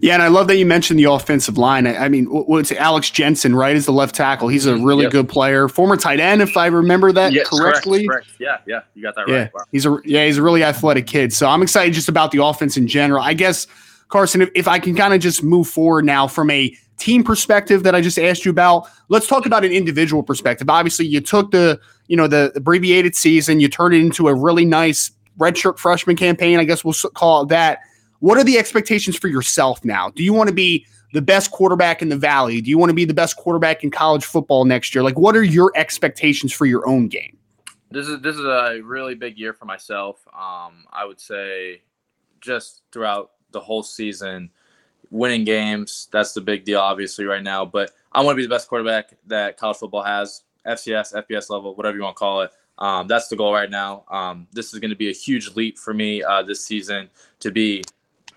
Yeah, 0.00 0.14
and 0.14 0.22
I 0.22 0.28
love 0.28 0.46
that 0.48 0.56
you 0.56 0.64
mentioned 0.64 0.98
the 0.98 1.04
offensive 1.04 1.58
line. 1.58 1.86
I, 1.86 2.04
I 2.04 2.08
mean, 2.08 2.26
what's 2.26 2.72
Alex 2.72 3.10
Jensen, 3.10 3.54
right? 3.54 3.74
Is 3.76 3.86
the 3.86 3.92
left 3.92 4.14
tackle. 4.14 4.48
He's 4.48 4.64
a 4.64 4.72
mm-hmm. 4.72 4.84
really 4.84 5.02
yep. 5.04 5.12
good 5.12 5.28
player, 5.28 5.68
former 5.68 5.96
tight 5.96 6.20
end, 6.20 6.40
if 6.40 6.56
I 6.56 6.66
remember 6.66 7.12
that 7.12 7.32
yes, 7.32 7.48
correctly. 7.48 8.06
Correct, 8.06 8.26
correct. 8.26 8.40
Yeah, 8.40 8.58
yeah, 8.66 8.80
you 8.94 9.02
got 9.02 9.14
that 9.16 9.28
yeah. 9.28 9.36
right. 9.36 9.54
Wow. 9.54 9.64
He's 9.72 9.86
a 9.86 9.98
yeah, 10.04 10.24
he's 10.24 10.38
a 10.38 10.42
really 10.42 10.62
athletic 10.62 11.06
kid. 11.06 11.32
So 11.32 11.48
I'm 11.48 11.62
excited 11.62 11.94
just 11.94 12.08
about 12.08 12.30
the 12.30 12.42
offense 12.42 12.76
in 12.76 12.86
general. 12.86 13.22
I 13.22 13.34
guess 13.34 13.66
Carson, 14.08 14.40
if, 14.40 14.50
if 14.54 14.68
I 14.68 14.78
can 14.78 14.94
kind 14.94 15.12
of 15.12 15.20
just 15.20 15.42
move 15.42 15.68
forward 15.68 16.04
now 16.04 16.28
from 16.28 16.50
a 16.50 16.74
team 16.98 17.24
perspective 17.24 17.82
that 17.84 17.94
I 17.94 18.00
just 18.00 18.18
asked 18.18 18.44
you 18.44 18.50
about. 18.50 18.88
Let's 19.08 19.26
talk 19.26 19.46
about 19.46 19.64
an 19.64 19.72
individual 19.72 20.22
perspective. 20.22 20.68
Obviously, 20.68 21.06
you 21.06 21.20
took 21.20 21.50
the 21.50 21.80
you 22.06 22.16
know 22.16 22.26
the 22.26 22.52
abbreviated 22.54 23.16
season, 23.16 23.60
you 23.60 23.68
turned 23.68 23.94
it 23.94 24.00
into 24.00 24.28
a 24.28 24.34
really 24.34 24.64
nice 24.64 25.10
redshirt 25.38 25.78
freshman 25.78 26.16
campaign. 26.16 26.58
I 26.58 26.64
guess 26.64 26.84
we'll 26.84 26.94
call 27.14 27.42
it 27.42 27.48
that. 27.48 27.80
What 28.20 28.38
are 28.38 28.44
the 28.44 28.58
expectations 28.58 29.16
for 29.16 29.28
yourself 29.28 29.84
now? 29.84 30.10
Do 30.10 30.22
you 30.22 30.32
want 30.32 30.48
to 30.48 30.54
be 30.54 30.86
the 31.12 31.22
best 31.22 31.50
quarterback 31.50 32.02
in 32.02 32.08
the 32.08 32.16
valley? 32.16 32.60
Do 32.60 32.70
you 32.70 32.78
want 32.78 32.90
to 32.90 32.94
be 32.94 33.04
the 33.04 33.14
best 33.14 33.36
quarterback 33.36 33.84
in 33.84 33.90
college 33.90 34.24
football 34.24 34.64
next 34.64 34.94
year? 34.94 35.02
Like, 35.02 35.18
what 35.18 35.36
are 35.36 35.42
your 35.42 35.72
expectations 35.74 36.52
for 36.52 36.66
your 36.66 36.86
own 36.88 37.08
game? 37.08 37.36
This 37.90 38.06
is 38.06 38.20
this 38.20 38.36
is 38.36 38.44
a 38.44 38.80
really 38.84 39.14
big 39.14 39.38
year 39.38 39.54
for 39.54 39.64
myself. 39.64 40.20
Um, 40.28 40.84
I 40.92 41.04
would 41.06 41.20
say, 41.20 41.82
just 42.40 42.82
throughout 42.92 43.30
the 43.52 43.60
whole 43.60 43.82
season, 43.82 44.50
winning 45.10 45.44
games. 45.44 46.08
That's 46.12 46.32
the 46.32 46.40
big 46.40 46.64
deal, 46.64 46.80
obviously, 46.80 47.24
right 47.24 47.42
now. 47.42 47.64
But 47.64 47.92
I 48.12 48.20
want 48.22 48.34
to 48.34 48.36
be 48.36 48.42
the 48.42 48.54
best 48.54 48.68
quarterback 48.68 49.14
that 49.26 49.56
college 49.56 49.78
football 49.78 50.02
has, 50.02 50.42
FCS, 50.66 51.14
FBS 51.14 51.50
level, 51.50 51.74
whatever 51.74 51.96
you 51.96 52.02
want 52.02 52.16
to 52.16 52.18
call 52.18 52.42
it. 52.42 52.50
Um, 52.78 53.08
that's 53.08 53.28
the 53.28 53.36
goal 53.36 53.52
right 53.52 53.70
now. 53.70 54.04
Um, 54.08 54.46
this 54.52 54.72
is 54.72 54.78
going 54.78 54.90
to 54.90 54.96
be 54.96 55.08
a 55.08 55.14
huge 55.14 55.56
leap 55.56 55.78
for 55.78 55.92
me 55.92 56.22
uh, 56.22 56.42
this 56.42 56.64
season 56.64 57.10
to 57.40 57.50
be 57.50 57.82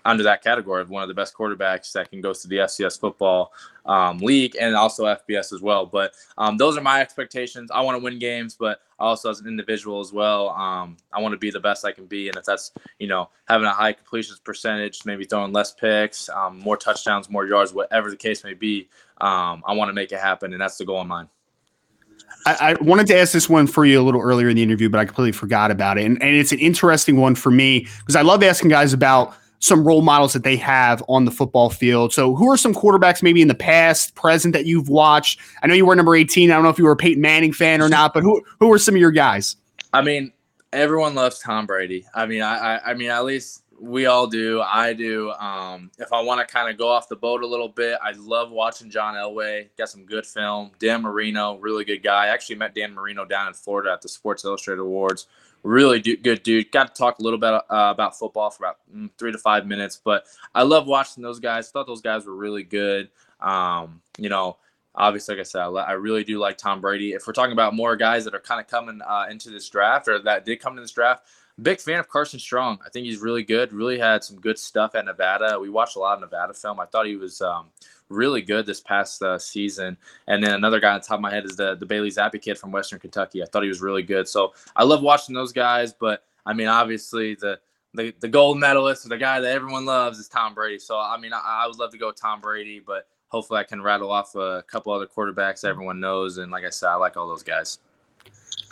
under 0.04 0.22
that 0.24 0.42
category 0.42 0.80
of 0.80 0.90
one 0.90 1.02
of 1.02 1.08
the 1.08 1.14
best 1.14 1.34
quarterbacks 1.34 1.92
that 1.92 2.10
can 2.10 2.20
go 2.20 2.32
to 2.32 2.48
the 2.48 2.56
FCS 2.56 2.98
football 2.98 3.52
um, 3.86 4.18
league 4.18 4.56
and 4.60 4.74
also 4.74 5.04
FBS 5.04 5.52
as 5.52 5.60
well. 5.60 5.86
But 5.86 6.14
um, 6.38 6.56
those 6.56 6.76
are 6.76 6.80
my 6.80 7.00
expectations. 7.00 7.70
I 7.70 7.80
want 7.80 7.98
to 7.98 8.02
win 8.02 8.18
games, 8.18 8.54
but 8.54 8.80
also 8.98 9.30
as 9.30 9.40
an 9.40 9.46
individual 9.46 10.00
as 10.00 10.12
well, 10.12 10.50
um, 10.50 10.96
I 11.12 11.20
want 11.20 11.32
to 11.32 11.38
be 11.38 11.50
the 11.50 11.60
best 11.60 11.84
I 11.84 11.92
can 11.92 12.06
be. 12.06 12.28
And 12.28 12.36
if 12.36 12.44
that's 12.44 12.72
you 12.98 13.08
know 13.08 13.28
having 13.46 13.66
a 13.66 13.72
high 13.72 13.92
completions 13.92 14.38
percentage, 14.38 15.04
maybe 15.04 15.24
throwing 15.24 15.52
less 15.52 15.72
picks, 15.72 16.28
um, 16.28 16.58
more 16.58 16.76
touchdowns, 16.76 17.28
more 17.28 17.46
yards, 17.46 17.72
whatever 17.72 18.10
the 18.10 18.16
case 18.16 18.44
may 18.44 18.54
be, 18.54 18.88
um, 19.20 19.62
I 19.66 19.74
want 19.74 19.88
to 19.88 19.92
make 19.92 20.12
it 20.12 20.20
happen, 20.20 20.52
and 20.52 20.60
that's 20.60 20.78
the 20.78 20.84
goal 20.84 21.00
of 21.00 21.06
mine. 21.06 21.28
I, 22.44 22.72
I, 22.72 22.82
wanted 22.82 23.06
to 23.08 23.18
ask 23.18 23.32
this 23.32 23.48
one 23.48 23.66
for 23.66 23.84
you 23.84 24.00
a 24.00 24.02
little 24.02 24.20
earlier 24.20 24.48
in 24.48 24.56
the 24.56 24.62
interview, 24.62 24.88
but 24.88 24.98
I 24.98 25.04
completely 25.04 25.32
forgot 25.32 25.70
about 25.70 25.98
it. 25.98 26.06
And, 26.06 26.20
and 26.20 26.34
it's 26.34 26.50
an 26.50 26.58
interesting 26.58 27.16
one 27.16 27.34
for 27.34 27.50
me 27.50 27.86
because 28.00 28.16
I 28.16 28.22
love 28.22 28.42
asking 28.42 28.70
guys 28.70 28.92
about 28.92 29.36
some 29.62 29.86
role 29.86 30.02
models 30.02 30.32
that 30.32 30.42
they 30.42 30.56
have 30.56 31.04
on 31.08 31.24
the 31.24 31.30
football 31.30 31.70
field. 31.70 32.12
So, 32.12 32.34
who 32.34 32.50
are 32.50 32.56
some 32.56 32.74
quarterbacks 32.74 33.22
maybe 33.22 33.40
in 33.40 33.48
the 33.48 33.54
past, 33.54 34.14
present 34.16 34.52
that 34.54 34.66
you've 34.66 34.88
watched? 34.88 35.40
I 35.62 35.68
know 35.68 35.74
you 35.74 35.86
were 35.86 35.94
number 35.94 36.16
18. 36.16 36.50
I 36.50 36.54
don't 36.54 36.64
know 36.64 36.68
if 36.68 36.78
you 36.78 36.84
were 36.84 36.92
a 36.92 36.96
Peyton 36.96 37.22
Manning 37.22 37.52
fan 37.52 37.80
or 37.80 37.88
not, 37.88 38.12
but 38.12 38.22
who 38.22 38.42
who 38.60 38.70
are 38.72 38.78
some 38.78 38.96
of 38.96 39.00
your 39.00 39.12
guys? 39.12 39.56
I 39.92 40.02
mean, 40.02 40.32
everyone 40.72 41.14
loves 41.14 41.38
Tom 41.38 41.66
Brady. 41.66 42.04
I 42.12 42.26
mean, 42.26 42.42
I 42.42 42.76
I, 42.76 42.90
I 42.90 42.94
mean, 42.94 43.10
at 43.10 43.24
least 43.24 43.61
we 43.82 44.06
all 44.06 44.26
do. 44.26 44.62
I 44.62 44.92
do. 44.92 45.32
Um, 45.32 45.90
if 45.98 46.12
I 46.12 46.22
want 46.22 46.46
to 46.46 46.52
kind 46.52 46.70
of 46.70 46.78
go 46.78 46.88
off 46.88 47.08
the 47.08 47.16
boat 47.16 47.42
a 47.42 47.46
little 47.46 47.68
bit, 47.68 47.98
I 48.02 48.12
love 48.12 48.50
watching 48.50 48.90
John 48.90 49.14
Elway. 49.14 49.68
Got 49.76 49.88
some 49.88 50.04
good 50.04 50.24
film. 50.24 50.70
Dan 50.78 51.02
Marino, 51.02 51.56
really 51.58 51.84
good 51.84 52.02
guy. 52.02 52.26
I 52.26 52.28
actually 52.28 52.56
met 52.56 52.74
Dan 52.74 52.94
Marino 52.94 53.24
down 53.24 53.48
in 53.48 53.54
Florida 53.54 53.92
at 53.92 54.00
the 54.00 54.08
Sports 54.08 54.44
Illustrated 54.44 54.80
Awards 54.80 55.26
really 55.62 56.00
do, 56.00 56.16
good 56.16 56.42
dude. 56.42 56.70
Got 56.70 56.94
to 56.94 56.98
talk 56.98 57.18
a 57.18 57.22
little 57.22 57.38
bit 57.38 57.52
uh, 57.52 57.62
about 57.68 58.18
football 58.18 58.50
for 58.50 58.64
about 58.64 58.78
mm, 58.94 59.10
three 59.18 59.32
to 59.32 59.38
five 59.38 59.66
minutes, 59.66 60.00
but 60.02 60.24
I 60.54 60.62
love 60.62 60.86
watching 60.86 61.22
those 61.22 61.40
guys. 61.40 61.70
Thought 61.70 61.86
those 61.86 62.00
guys 62.00 62.26
were 62.26 62.34
really 62.34 62.62
good. 62.62 63.10
Um, 63.40 64.02
you 64.18 64.28
know, 64.28 64.58
obviously, 64.94 65.34
like 65.34 65.40
I 65.40 65.44
said, 65.44 65.60
I, 65.60 65.92
really 65.92 66.24
do 66.24 66.38
like 66.38 66.58
Tom 66.58 66.80
Brady. 66.80 67.12
If 67.12 67.26
we're 67.26 67.32
talking 67.32 67.52
about 67.52 67.74
more 67.74 67.96
guys 67.96 68.24
that 68.24 68.34
are 68.34 68.40
kind 68.40 68.60
of 68.60 68.68
coming 68.68 69.00
uh, 69.06 69.26
into 69.30 69.50
this 69.50 69.68
draft 69.68 70.08
or 70.08 70.20
that 70.20 70.44
did 70.44 70.60
come 70.60 70.76
to 70.76 70.82
this 70.82 70.92
draft, 70.92 71.26
big 71.60 71.80
fan 71.80 71.98
of 71.98 72.08
Carson 72.08 72.38
Strong. 72.38 72.78
I 72.84 72.88
think 72.90 73.06
he's 73.06 73.18
really 73.18 73.42
good. 73.42 73.72
Really 73.72 73.98
had 73.98 74.24
some 74.24 74.40
good 74.40 74.58
stuff 74.58 74.94
at 74.94 75.04
Nevada. 75.04 75.58
We 75.58 75.70
watched 75.70 75.96
a 75.96 75.98
lot 75.98 76.14
of 76.14 76.20
Nevada 76.20 76.54
film. 76.54 76.80
I 76.80 76.86
thought 76.86 77.06
he 77.06 77.16
was. 77.16 77.40
Um, 77.40 77.66
really 78.12 78.42
good 78.42 78.66
this 78.66 78.80
past 78.80 79.22
uh, 79.22 79.38
season. 79.38 79.96
And 80.28 80.42
then 80.44 80.54
another 80.54 80.80
guy 80.80 80.94
on 80.94 81.00
top 81.00 81.16
of 81.16 81.20
my 81.20 81.30
head 81.32 81.44
is 81.44 81.56
the 81.56 81.74
the 81.74 81.86
Bailey 81.86 82.10
Zappe 82.10 82.40
kid 82.40 82.58
from 82.58 82.70
Western 82.70 82.98
Kentucky. 82.98 83.42
I 83.42 83.46
thought 83.46 83.62
he 83.62 83.68
was 83.68 83.80
really 83.80 84.02
good. 84.02 84.28
So 84.28 84.52
I 84.76 84.84
love 84.84 85.02
watching 85.02 85.34
those 85.34 85.52
guys. 85.52 85.92
But 85.92 86.24
I 86.46 86.52
mean, 86.52 86.68
obviously 86.68 87.34
the 87.34 87.58
the, 87.94 88.14
the 88.20 88.28
gold 88.28 88.58
medalist, 88.58 89.06
the 89.06 89.18
guy 89.18 89.40
that 89.40 89.52
everyone 89.52 89.84
loves, 89.84 90.18
is 90.18 90.28
Tom 90.28 90.54
Brady. 90.54 90.78
So 90.78 90.98
I 90.98 91.18
mean, 91.18 91.32
I, 91.32 91.40
I 91.40 91.66
would 91.66 91.78
love 91.78 91.90
to 91.92 91.98
go 91.98 92.12
Tom 92.12 92.40
Brady, 92.40 92.80
but 92.80 93.06
hopefully 93.28 93.60
I 93.60 93.64
can 93.64 93.82
rattle 93.82 94.10
off 94.10 94.34
a 94.34 94.62
couple 94.66 94.92
other 94.92 95.06
quarterbacks 95.06 95.64
everyone 95.64 96.00
knows. 96.00 96.38
And 96.38 96.52
like 96.52 96.64
I 96.64 96.70
said, 96.70 96.88
I 96.88 96.94
like 96.94 97.16
all 97.16 97.28
those 97.28 97.42
guys. 97.42 97.78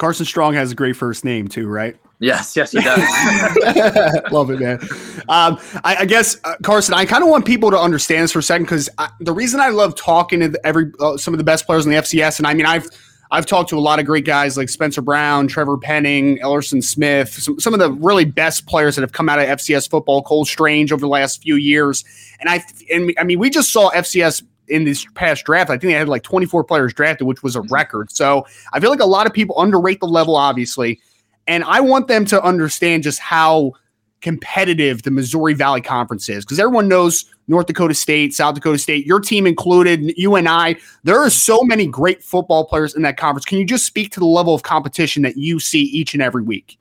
Carson 0.01 0.25
Strong 0.25 0.55
has 0.55 0.73
a 0.73 0.75
great 0.75 0.97
first 0.97 1.27
name 1.27 1.47
too, 1.47 1.69
right? 1.69 1.95
Yes, 2.21 2.57
yes, 2.57 2.73
he 2.73 2.81
does. 2.81 2.99
Love 4.33 4.51
it, 4.51 4.59
man. 4.59 4.81
Um, 5.29 5.59
I, 5.85 5.97
I, 6.01 6.05
guess 6.07 6.39
uh, 6.45 6.55
Carson, 6.63 6.95
I 6.95 7.05
kind 7.05 7.23
of 7.23 7.29
want 7.29 7.45
people 7.45 7.71
to 7.71 7.79
understand 7.79 8.25
this 8.25 8.33
for 8.33 8.39
a 8.39 8.43
second 8.43 8.65
because 8.65 8.89
the 9.21 9.33
reason 9.33 9.61
I 9.61 9.69
love 9.69 9.95
talking 9.95 10.41
to 10.41 10.61
every 10.65 10.91
uh, 11.01 11.19
some 11.19 11.35
of 11.35 11.39
the 11.39 11.45
best 11.45 11.67
players 11.67 11.85
in 11.85 11.93
the 11.93 11.99
FCS, 11.99 12.39
and 12.39 12.47
I 12.47 12.55
mean, 12.55 12.65
I've 12.65 12.89
I've 13.31 13.45
talked 13.45 13.69
to 13.71 13.79
a 13.79 13.81
lot 13.81 13.99
of 13.99 14.07
great 14.07 14.25
guys 14.25 14.57
like 14.57 14.71
Spencer 14.71 15.03
Brown, 15.03 15.49
Trevor 15.49 15.77
Penning, 15.77 16.39
Ellerson 16.39 16.83
Smith, 16.83 17.33
some, 17.35 17.61
some 17.61 17.75
of 17.75 17.81
the 17.81 17.93
really 17.93 18.25
best 18.25 18.67
players 18.67 18.97
that 18.97 19.03
have 19.03 19.13
come 19.13 19.29
out 19.29 19.39
of 19.39 19.47
FCS 19.47 19.89
football. 19.89 20.23
Cole 20.23 20.47
Strange 20.47 20.93
over 20.93 21.01
the 21.01 21.09
last 21.09 21.43
few 21.43 21.57
years, 21.57 22.05
and 22.41 22.49
I 22.49 22.65
and 22.91 23.15
I 23.19 23.25
mean, 23.25 23.39
we 23.39 23.51
just 23.51 23.71
saw 23.71 23.91
FCS 23.91 24.43
in 24.71 24.85
this 24.85 25.07
past 25.15 25.45
draft. 25.45 25.71
I 25.71 25.75
think 25.75 25.93
they 25.93 25.93
had 25.93 26.09
like 26.09 26.23
24 26.23 26.65
players 26.65 26.95
drafted, 26.95 27.27
which 27.27 27.43
was 27.43 27.57
a 27.57 27.61
mm-hmm. 27.61 27.75
record. 27.75 28.11
So 28.11 28.47
I 28.73 28.81
feel 28.81 28.91
like 28.91 29.01
a 29.01 29.07
lot 29.07 29.27
of 29.27 29.33
people 29.33 29.61
underrate 29.61 30.01
the 30.01 30.07
level, 30.07 30.37
obviously. 30.37 31.01
And 31.47 31.65
I 31.65 31.81
want 31.81 32.09
them 32.09 32.25
to 32.27 32.43
understand 32.43 33.03
just 33.03 33.19
how 33.19 33.73
competitive 34.21 35.03
the 35.03 35.11
Missouri 35.11 35.55
Valley 35.55 35.81
Conference 35.81 36.29
is 36.29 36.45
because 36.45 36.61
everyone 36.61 36.89
knows 36.89 37.25
North 37.49 37.67
Dakota 37.67 37.95
State, 37.95 38.35
South 38.35 38.55
Dakota 38.55 38.79
State, 38.79 39.07
your 39.07 39.21
team 39.21 39.47
included, 39.47 40.13
UNI. 40.17 40.77
There 41.05 41.19
are 41.19 41.31
so 41.31 41.63
many 41.63 41.87
great 41.87 42.23
football 42.23 42.67
players 42.67 42.95
in 42.95 43.03
that 43.03 43.17
conference. 43.17 43.45
Can 43.45 43.59
you 43.59 43.65
just 43.65 43.87
speak 43.87 44.13
to 44.13 44.21
the 44.21 44.27
level 44.27 44.55
of 44.55 44.63
competition 44.63 45.23
that 45.23 45.37
you 45.37 45.59
see 45.59 45.83
each 45.83 46.15
and 46.15 46.23
every 46.23 46.43
week? 46.43 46.79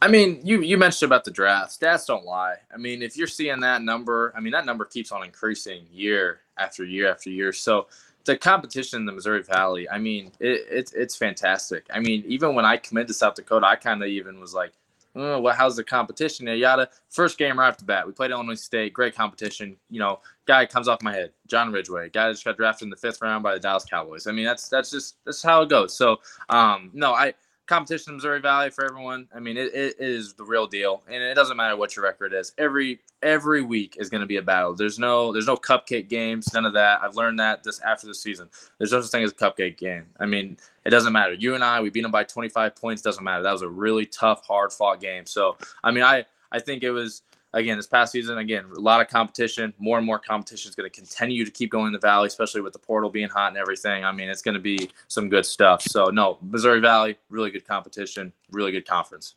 I 0.00 0.08
mean, 0.08 0.40
you 0.42 0.62
you 0.62 0.78
mentioned 0.78 1.08
about 1.08 1.24
the 1.24 1.30
draft. 1.30 1.78
Stats 1.78 2.06
don't 2.06 2.24
lie. 2.24 2.56
I 2.74 2.76
mean, 2.76 3.02
if 3.02 3.16
you're 3.16 3.28
seeing 3.28 3.60
that 3.60 3.82
number, 3.82 4.32
I 4.36 4.40
mean 4.40 4.52
that 4.52 4.66
number 4.66 4.84
keeps 4.84 5.12
on 5.12 5.22
increasing 5.22 5.86
year 5.92 6.40
after 6.58 6.84
year 6.84 7.10
after 7.10 7.30
year. 7.30 7.52
So 7.52 7.86
the 8.24 8.36
competition 8.36 9.00
in 9.00 9.06
the 9.06 9.12
Missouri 9.12 9.42
Valley, 9.42 9.88
I 9.88 9.98
mean, 9.98 10.32
it, 10.40 10.66
it's 10.70 10.92
it's 10.92 11.16
fantastic. 11.16 11.86
I 11.92 12.00
mean, 12.00 12.24
even 12.26 12.54
when 12.54 12.64
I 12.64 12.76
committed 12.76 13.08
to 13.08 13.14
South 13.14 13.34
Dakota, 13.34 13.66
I 13.66 13.76
kind 13.76 14.02
of 14.02 14.08
even 14.08 14.40
was 14.40 14.54
like, 14.54 14.72
oh, 15.14 15.40
well, 15.40 15.54
how's 15.54 15.76
the 15.76 15.84
competition 15.84 16.46
there? 16.46 16.54
Yada. 16.54 16.88
First 17.10 17.38
game 17.38 17.58
right 17.58 17.68
off 17.68 17.78
the 17.78 17.84
bat, 17.84 18.06
we 18.06 18.12
played 18.12 18.30
Illinois 18.30 18.54
State, 18.54 18.92
great 18.92 19.14
competition. 19.14 19.76
You 19.90 20.00
know, 20.00 20.20
guy 20.46 20.66
comes 20.66 20.88
off 20.88 21.02
my 21.02 21.12
head, 21.12 21.32
John 21.46 21.72
Ridgeway, 21.72 22.10
guy 22.10 22.30
just 22.30 22.44
got 22.44 22.56
drafted 22.56 22.86
in 22.86 22.90
the 22.90 22.96
fifth 22.96 23.20
round 23.22 23.42
by 23.42 23.54
the 23.54 23.60
Dallas 23.60 23.84
Cowboys. 23.84 24.26
I 24.26 24.32
mean, 24.32 24.44
that's 24.44 24.68
that's 24.68 24.90
just 24.90 25.16
that's 25.24 25.42
how 25.42 25.62
it 25.62 25.68
goes. 25.68 25.96
So, 25.96 26.18
um, 26.48 26.90
no, 26.92 27.12
I 27.12 27.34
competition 27.66 28.10
in 28.10 28.16
Missouri 28.16 28.40
Valley 28.40 28.70
for 28.70 28.84
everyone. 28.84 29.28
I 29.34 29.40
mean, 29.40 29.56
it, 29.56 29.74
it 29.74 29.96
is 29.98 30.34
the 30.34 30.44
real 30.44 30.66
deal, 30.66 31.02
and 31.06 31.22
it 31.22 31.34
doesn't 31.34 31.56
matter 31.56 31.76
what 31.76 31.94
your 31.96 32.04
record 32.04 32.32
is. 32.32 32.52
Every 32.58 33.00
every 33.22 33.62
week 33.62 33.96
is 33.98 34.10
going 34.10 34.20
to 34.20 34.26
be 34.26 34.36
a 34.36 34.42
battle. 34.42 34.74
There's 34.74 34.98
no 34.98 35.32
there's 35.32 35.46
no 35.46 35.56
cupcake 35.56 36.08
games, 36.08 36.52
none 36.52 36.66
of 36.66 36.72
that. 36.74 37.02
I've 37.02 37.16
learned 37.16 37.38
that 37.40 37.62
this 37.62 37.80
after 37.80 38.06
the 38.06 38.14
season. 38.14 38.48
There's 38.78 38.92
no 38.92 39.00
such 39.00 39.10
thing 39.10 39.24
as 39.24 39.30
a 39.30 39.34
cupcake 39.34 39.78
game. 39.78 40.06
I 40.18 40.26
mean, 40.26 40.56
it 40.84 40.90
doesn't 40.90 41.12
matter. 41.12 41.34
UNI, 41.34 41.82
we 41.82 41.90
beat 41.90 42.02
them 42.02 42.10
by 42.10 42.24
25 42.24 42.74
points. 42.76 43.02
Doesn't 43.02 43.24
matter. 43.24 43.42
That 43.42 43.52
was 43.52 43.62
a 43.62 43.68
really 43.68 44.06
tough, 44.06 44.44
hard 44.44 44.72
fought 44.72 45.00
game. 45.00 45.26
So, 45.26 45.56
I 45.84 45.90
mean, 45.90 46.04
I 46.04 46.26
I 46.50 46.58
think 46.58 46.82
it 46.82 46.90
was 46.90 47.22
again 47.54 47.76
this 47.76 47.86
past 47.86 48.12
season 48.12 48.38
again 48.38 48.64
a 48.76 48.80
lot 48.80 49.00
of 49.00 49.08
competition 49.08 49.72
more 49.78 49.98
and 49.98 50.06
more 50.06 50.18
competition 50.18 50.68
is 50.68 50.74
going 50.74 50.88
to 50.88 50.94
continue 50.94 51.44
to 51.44 51.50
keep 51.50 51.70
going 51.70 51.86
in 51.86 51.92
the 51.92 51.98
valley 51.98 52.26
especially 52.26 52.60
with 52.60 52.72
the 52.72 52.78
portal 52.78 53.10
being 53.10 53.28
hot 53.28 53.48
and 53.48 53.56
everything. 53.56 54.04
I 54.04 54.12
mean 54.12 54.28
it's 54.28 54.42
going 54.42 54.54
to 54.54 54.60
be 54.60 54.90
some 55.08 55.28
good 55.28 55.46
stuff. 55.46 55.82
So 55.82 56.06
no 56.06 56.38
missouri 56.42 56.80
valley 56.80 57.18
really 57.30 57.50
good 57.50 57.66
competition 57.66 58.32
really 58.50 58.72
good 58.72 58.86
conference. 58.86 59.34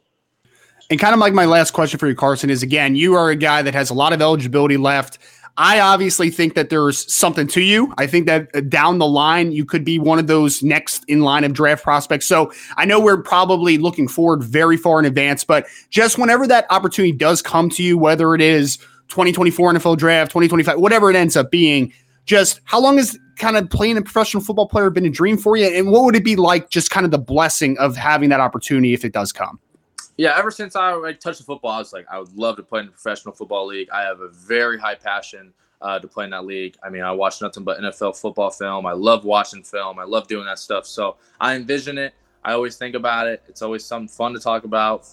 And 0.92 1.00
kind 1.00 1.14
of 1.14 1.20
like 1.20 1.34
my 1.34 1.46
last 1.46 1.72
question 1.72 2.00
for 2.00 2.08
you 2.08 2.16
carson 2.16 2.50
is 2.50 2.64
again 2.64 2.96
you 2.96 3.16
are 3.16 3.30
a 3.30 3.36
guy 3.36 3.62
that 3.62 3.74
has 3.74 3.90
a 3.90 3.94
lot 3.94 4.14
of 4.14 4.22
eligibility 4.22 4.78
left 4.78 5.20
I 5.58 5.80
obviously 5.80 6.30
think 6.30 6.54
that 6.56 6.70
there's 6.70 7.12
something 7.14 7.48
to 7.48 7.62
you. 7.62 7.94
I 7.98 8.08
think 8.08 8.26
that 8.26 8.50
uh, 8.54 8.62
down 8.62 8.98
the 8.98 9.08
line, 9.08 9.54
you 9.54 9.64
could 9.64 9.86
be 9.86 10.00
one 10.00 10.20
of 10.20 10.28
those 10.28 10.62
next 10.62 11.06
in 11.08 11.22
line 11.22 11.46
of 11.46 11.54
draft 11.54 11.84
prospects. 11.84 12.26
So 12.26 12.52
I 12.76 12.84
know 12.84 13.00
we're 13.00 13.22
probably 13.22 13.78
looking 13.78 14.08
forward 14.08 14.44
very 14.44 14.76
far 14.76 15.00
in 15.00 15.06
advance, 15.06 15.46
but 15.46 15.68
just 15.90 16.18
whenever 16.18 16.46
that 16.48 16.66
opportunity 16.70 17.14
does 17.14 17.42
come 17.42 17.70
to 17.72 17.84
you, 17.84 17.98
whether 17.98 18.36
it 18.36 18.42
is 18.42 18.78
2024 19.08 19.74
NFL 19.74 19.98
draft, 19.98 20.32
2025, 20.32 20.78
whatever 20.78 21.10
it 21.10 21.16
ends 21.16 21.38
up 21.38 21.52
being, 21.52 21.94
just 22.26 22.60
how 22.66 22.82
long 22.82 22.98
has 22.98 23.18
kind 23.38 23.56
of 23.56 23.70
playing 23.70 23.98
a 23.98 24.02
professional 24.02 24.44
football 24.44 24.68
player 24.68 24.90
been 24.90 25.06
a 25.06 25.10
dream 25.10 25.38
for 25.38 25.56
you? 25.56 25.68
And 25.68 25.90
what 25.90 26.04
would 26.04 26.16
it 26.16 26.26
be 26.26 26.36
like 26.36 26.70
just 26.70 26.90
kind 26.90 27.06
of 27.06 27.12
the 27.12 27.18
blessing 27.18 27.78
of 27.78 27.96
having 27.96 28.30
that 28.30 28.42
opportunity 28.42 28.94
if 28.94 29.06
it 29.06 29.14
does 29.14 29.32
come? 29.32 29.60
Yeah, 30.18 30.38
ever 30.38 30.50
since 30.52 30.76
I 30.76 30.94
like, 30.94 31.20
touched 31.20 31.40
the 31.40 31.44
football, 31.44 31.72
I 31.72 31.80
was 31.80 31.92
like, 31.92 32.06
I 32.10 32.20
would 32.20 32.36
love 32.38 32.56
to 32.58 32.64
play 32.64 32.80
in 32.80 32.86
the 32.86 32.92
professional 32.92 33.34
football 33.34 33.68
league. 33.68 33.90
I 33.90 34.04
have 34.04 34.22
a 34.22 34.30
very 34.30 34.80
high 34.80 34.96
passion 34.96 35.54
uh, 35.82 36.00
to 36.00 36.08
play 36.08 36.26
in 36.26 36.32
that 36.32 36.46
league. 36.46 36.78
I 36.84 36.90
mean, 36.90 37.04
I 37.04 37.12
watch 37.12 37.42
nothing 37.42 37.64
but 37.64 37.80
NFL 37.80 38.20
football 38.20 38.50
film. 38.50 38.86
I 38.86 38.94
love 38.94 39.26
watching 39.26 39.64
film. 39.64 40.00
I 40.00 40.04
love 40.04 40.28
doing 40.28 40.46
that 40.46 40.60
stuff. 40.60 40.86
So 40.86 41.18
I 41.40 41.56
envision 41.56 41.98
it. 41.98 42.14
I 42.44 42.54
always 42.54 42.78
think 42.78 42.96
about 42.96 43.28
it. 43.28 43.44
It's 43.48 43.62
always 43.62 43.84
something 43.84 44.08
fun 44.08 44.34
to 44.34 44.40
talk 44.40 44.64
about, 44.64 45.08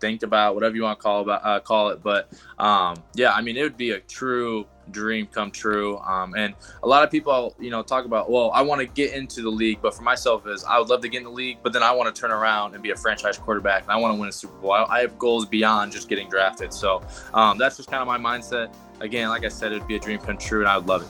think 0.00 0.22
about, 0.22 0.54
whatever 0.54 0.74
you 0.74 0.82
want 0.82 0.98
to 0.98 1.02
call 1.02 1.22
about 1.22 1.44
uh, 1.44 1.60
call 1.60 1.90
it. 1.90 2.02
But 2.02 2.32
um, 2.58 2.96
yeah, 3.14 3.32
I 3.32 3.42
mean, 3.42 3.56
it 3.56 3.62
would 3.62 3.76
be 3.76 3.90
a 3.92 4.00
true 4.00 4.66
dream 4.92 5.26
come 5.26 5.50
true. 5.50 5.98
Um, 5.98 6.34
and 6.36 6.54
a 6.82 6.88
lot 6.88 7.04
of 7.04 7.10
people, 7.10 7.54
you 7.58 7.70
know, 7.70 7.82
talk 7.82 8.04
about, 8.04 8.30
well, 8.30 8.50
I 8.52 8.62
want 8.62 8.80
to 8.80 8.86
get 8.86 9.12
into 9.14 9.42
the 9.42 9.50
league, 9.50 9.80
but 9.82 9.94
for 9.94 10.02
myself 10.02 10.46
is 10.46 10.64
I 10.64 10.78
would 10.78 10.88
love 10.88 11.00
to 11.02 11.08
get 11.08 11.18
in 11.18 11.24
the 11.24 11.30
league, 11.30 11.58
but 11.62 11.72
then 11.72 11.82
I 11.82 11.92
want 11.92 12.14
to 12.14 12.20
turn 12.20 12.30
around 12.30 12.74
and 12.74 12.82
be 12.82 12.90
a 12.90 12.96
franchise 12.96 13.38
quarterback 13.38 13.82
and 13.82 13.90
I 13.90 13.96
want 13.96 14.14
to 14.14 14.20
win 14.20 14.28
a 14.28 14.32
Super 14.32 14.56
Bowl. 14.58 14.72
I, 14.72 14.84
I 14.84 15.00
have 15.00 15.18
goals 15.18 15.46
beyond 15.46 15.92
just 15.92 16.08
getting 16.08 16.28
drafted. 16.28 16.72
So 16.72 17.02
um, 17.34 17.58
that's 17.58 17.76
just 17.76 17.90
kind 17.90 18.02
of 18.02 18.06
my 18.06 18.18
mindset. 18.18 18.74
Again, 19.00 19.28
like 19.28 19.44
I 19.44 19.48
said, 19.48 19.72
it'd 19.72 19.86
be 19.86 19.96
a 19.96 20.00
dream 20.00 20.18
come 20.18 20.38
true 20.38 20.60
and 20.60 20.68
I 20.68 20.76
would 20.78 20.86
love 20.86 21.02
it. 21.02 21.08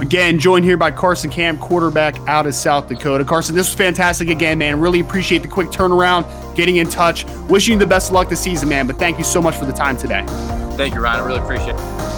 Again, 0.00 0.38
joined 0.38 0.64
here 0.64 0.76
by 0.76 0.92
Carson 0.92 1.28
Camp, 1.28 1.58
quarterback 1.58 2.16
out 2.28 2.46
of 2.46 2.54
South 2.54 2.88
Dakota. 2.88 3.24
Carson, 3.24 3.56
this 3.56 3.68
was 3.68 3.74
fantastic 3.74 4.28
again, 4.28 4.58
man. 4.58 4.78
Really 4.78 5.00
appreciate 5.00 5.42
the 5.42 5.48
quick 5.48 5.68
turnaround, 5.68 6.24
getting 6.54 6.76
in 6.76 6.88
touch. 6.88 7.24
Wishing 7.48 7.72
you 7.72 7.78
the 7.80 7.86
best 7.86 8.10
of 8.10 8.14
luck 8.14 8.28
this 8.28 8.40
season, 8.40 8.68
man. 8.68 8.86
But 8.86 8.98
thank 8.98 9.18
you 9.18 9.24
so 9.24 9.42
much 9.42 9.56
for 9.56 9.64
the 9.64 9.72
time 9.72 9.96
today. 9.96 10.24
Thank 10.76 10.94
you, 10.94 11.00
Ryan. 11.00 11.20
I 11.20 11.26
really 11.26 11.40
appreciate 11.40 11.74
it. 11.74 12.17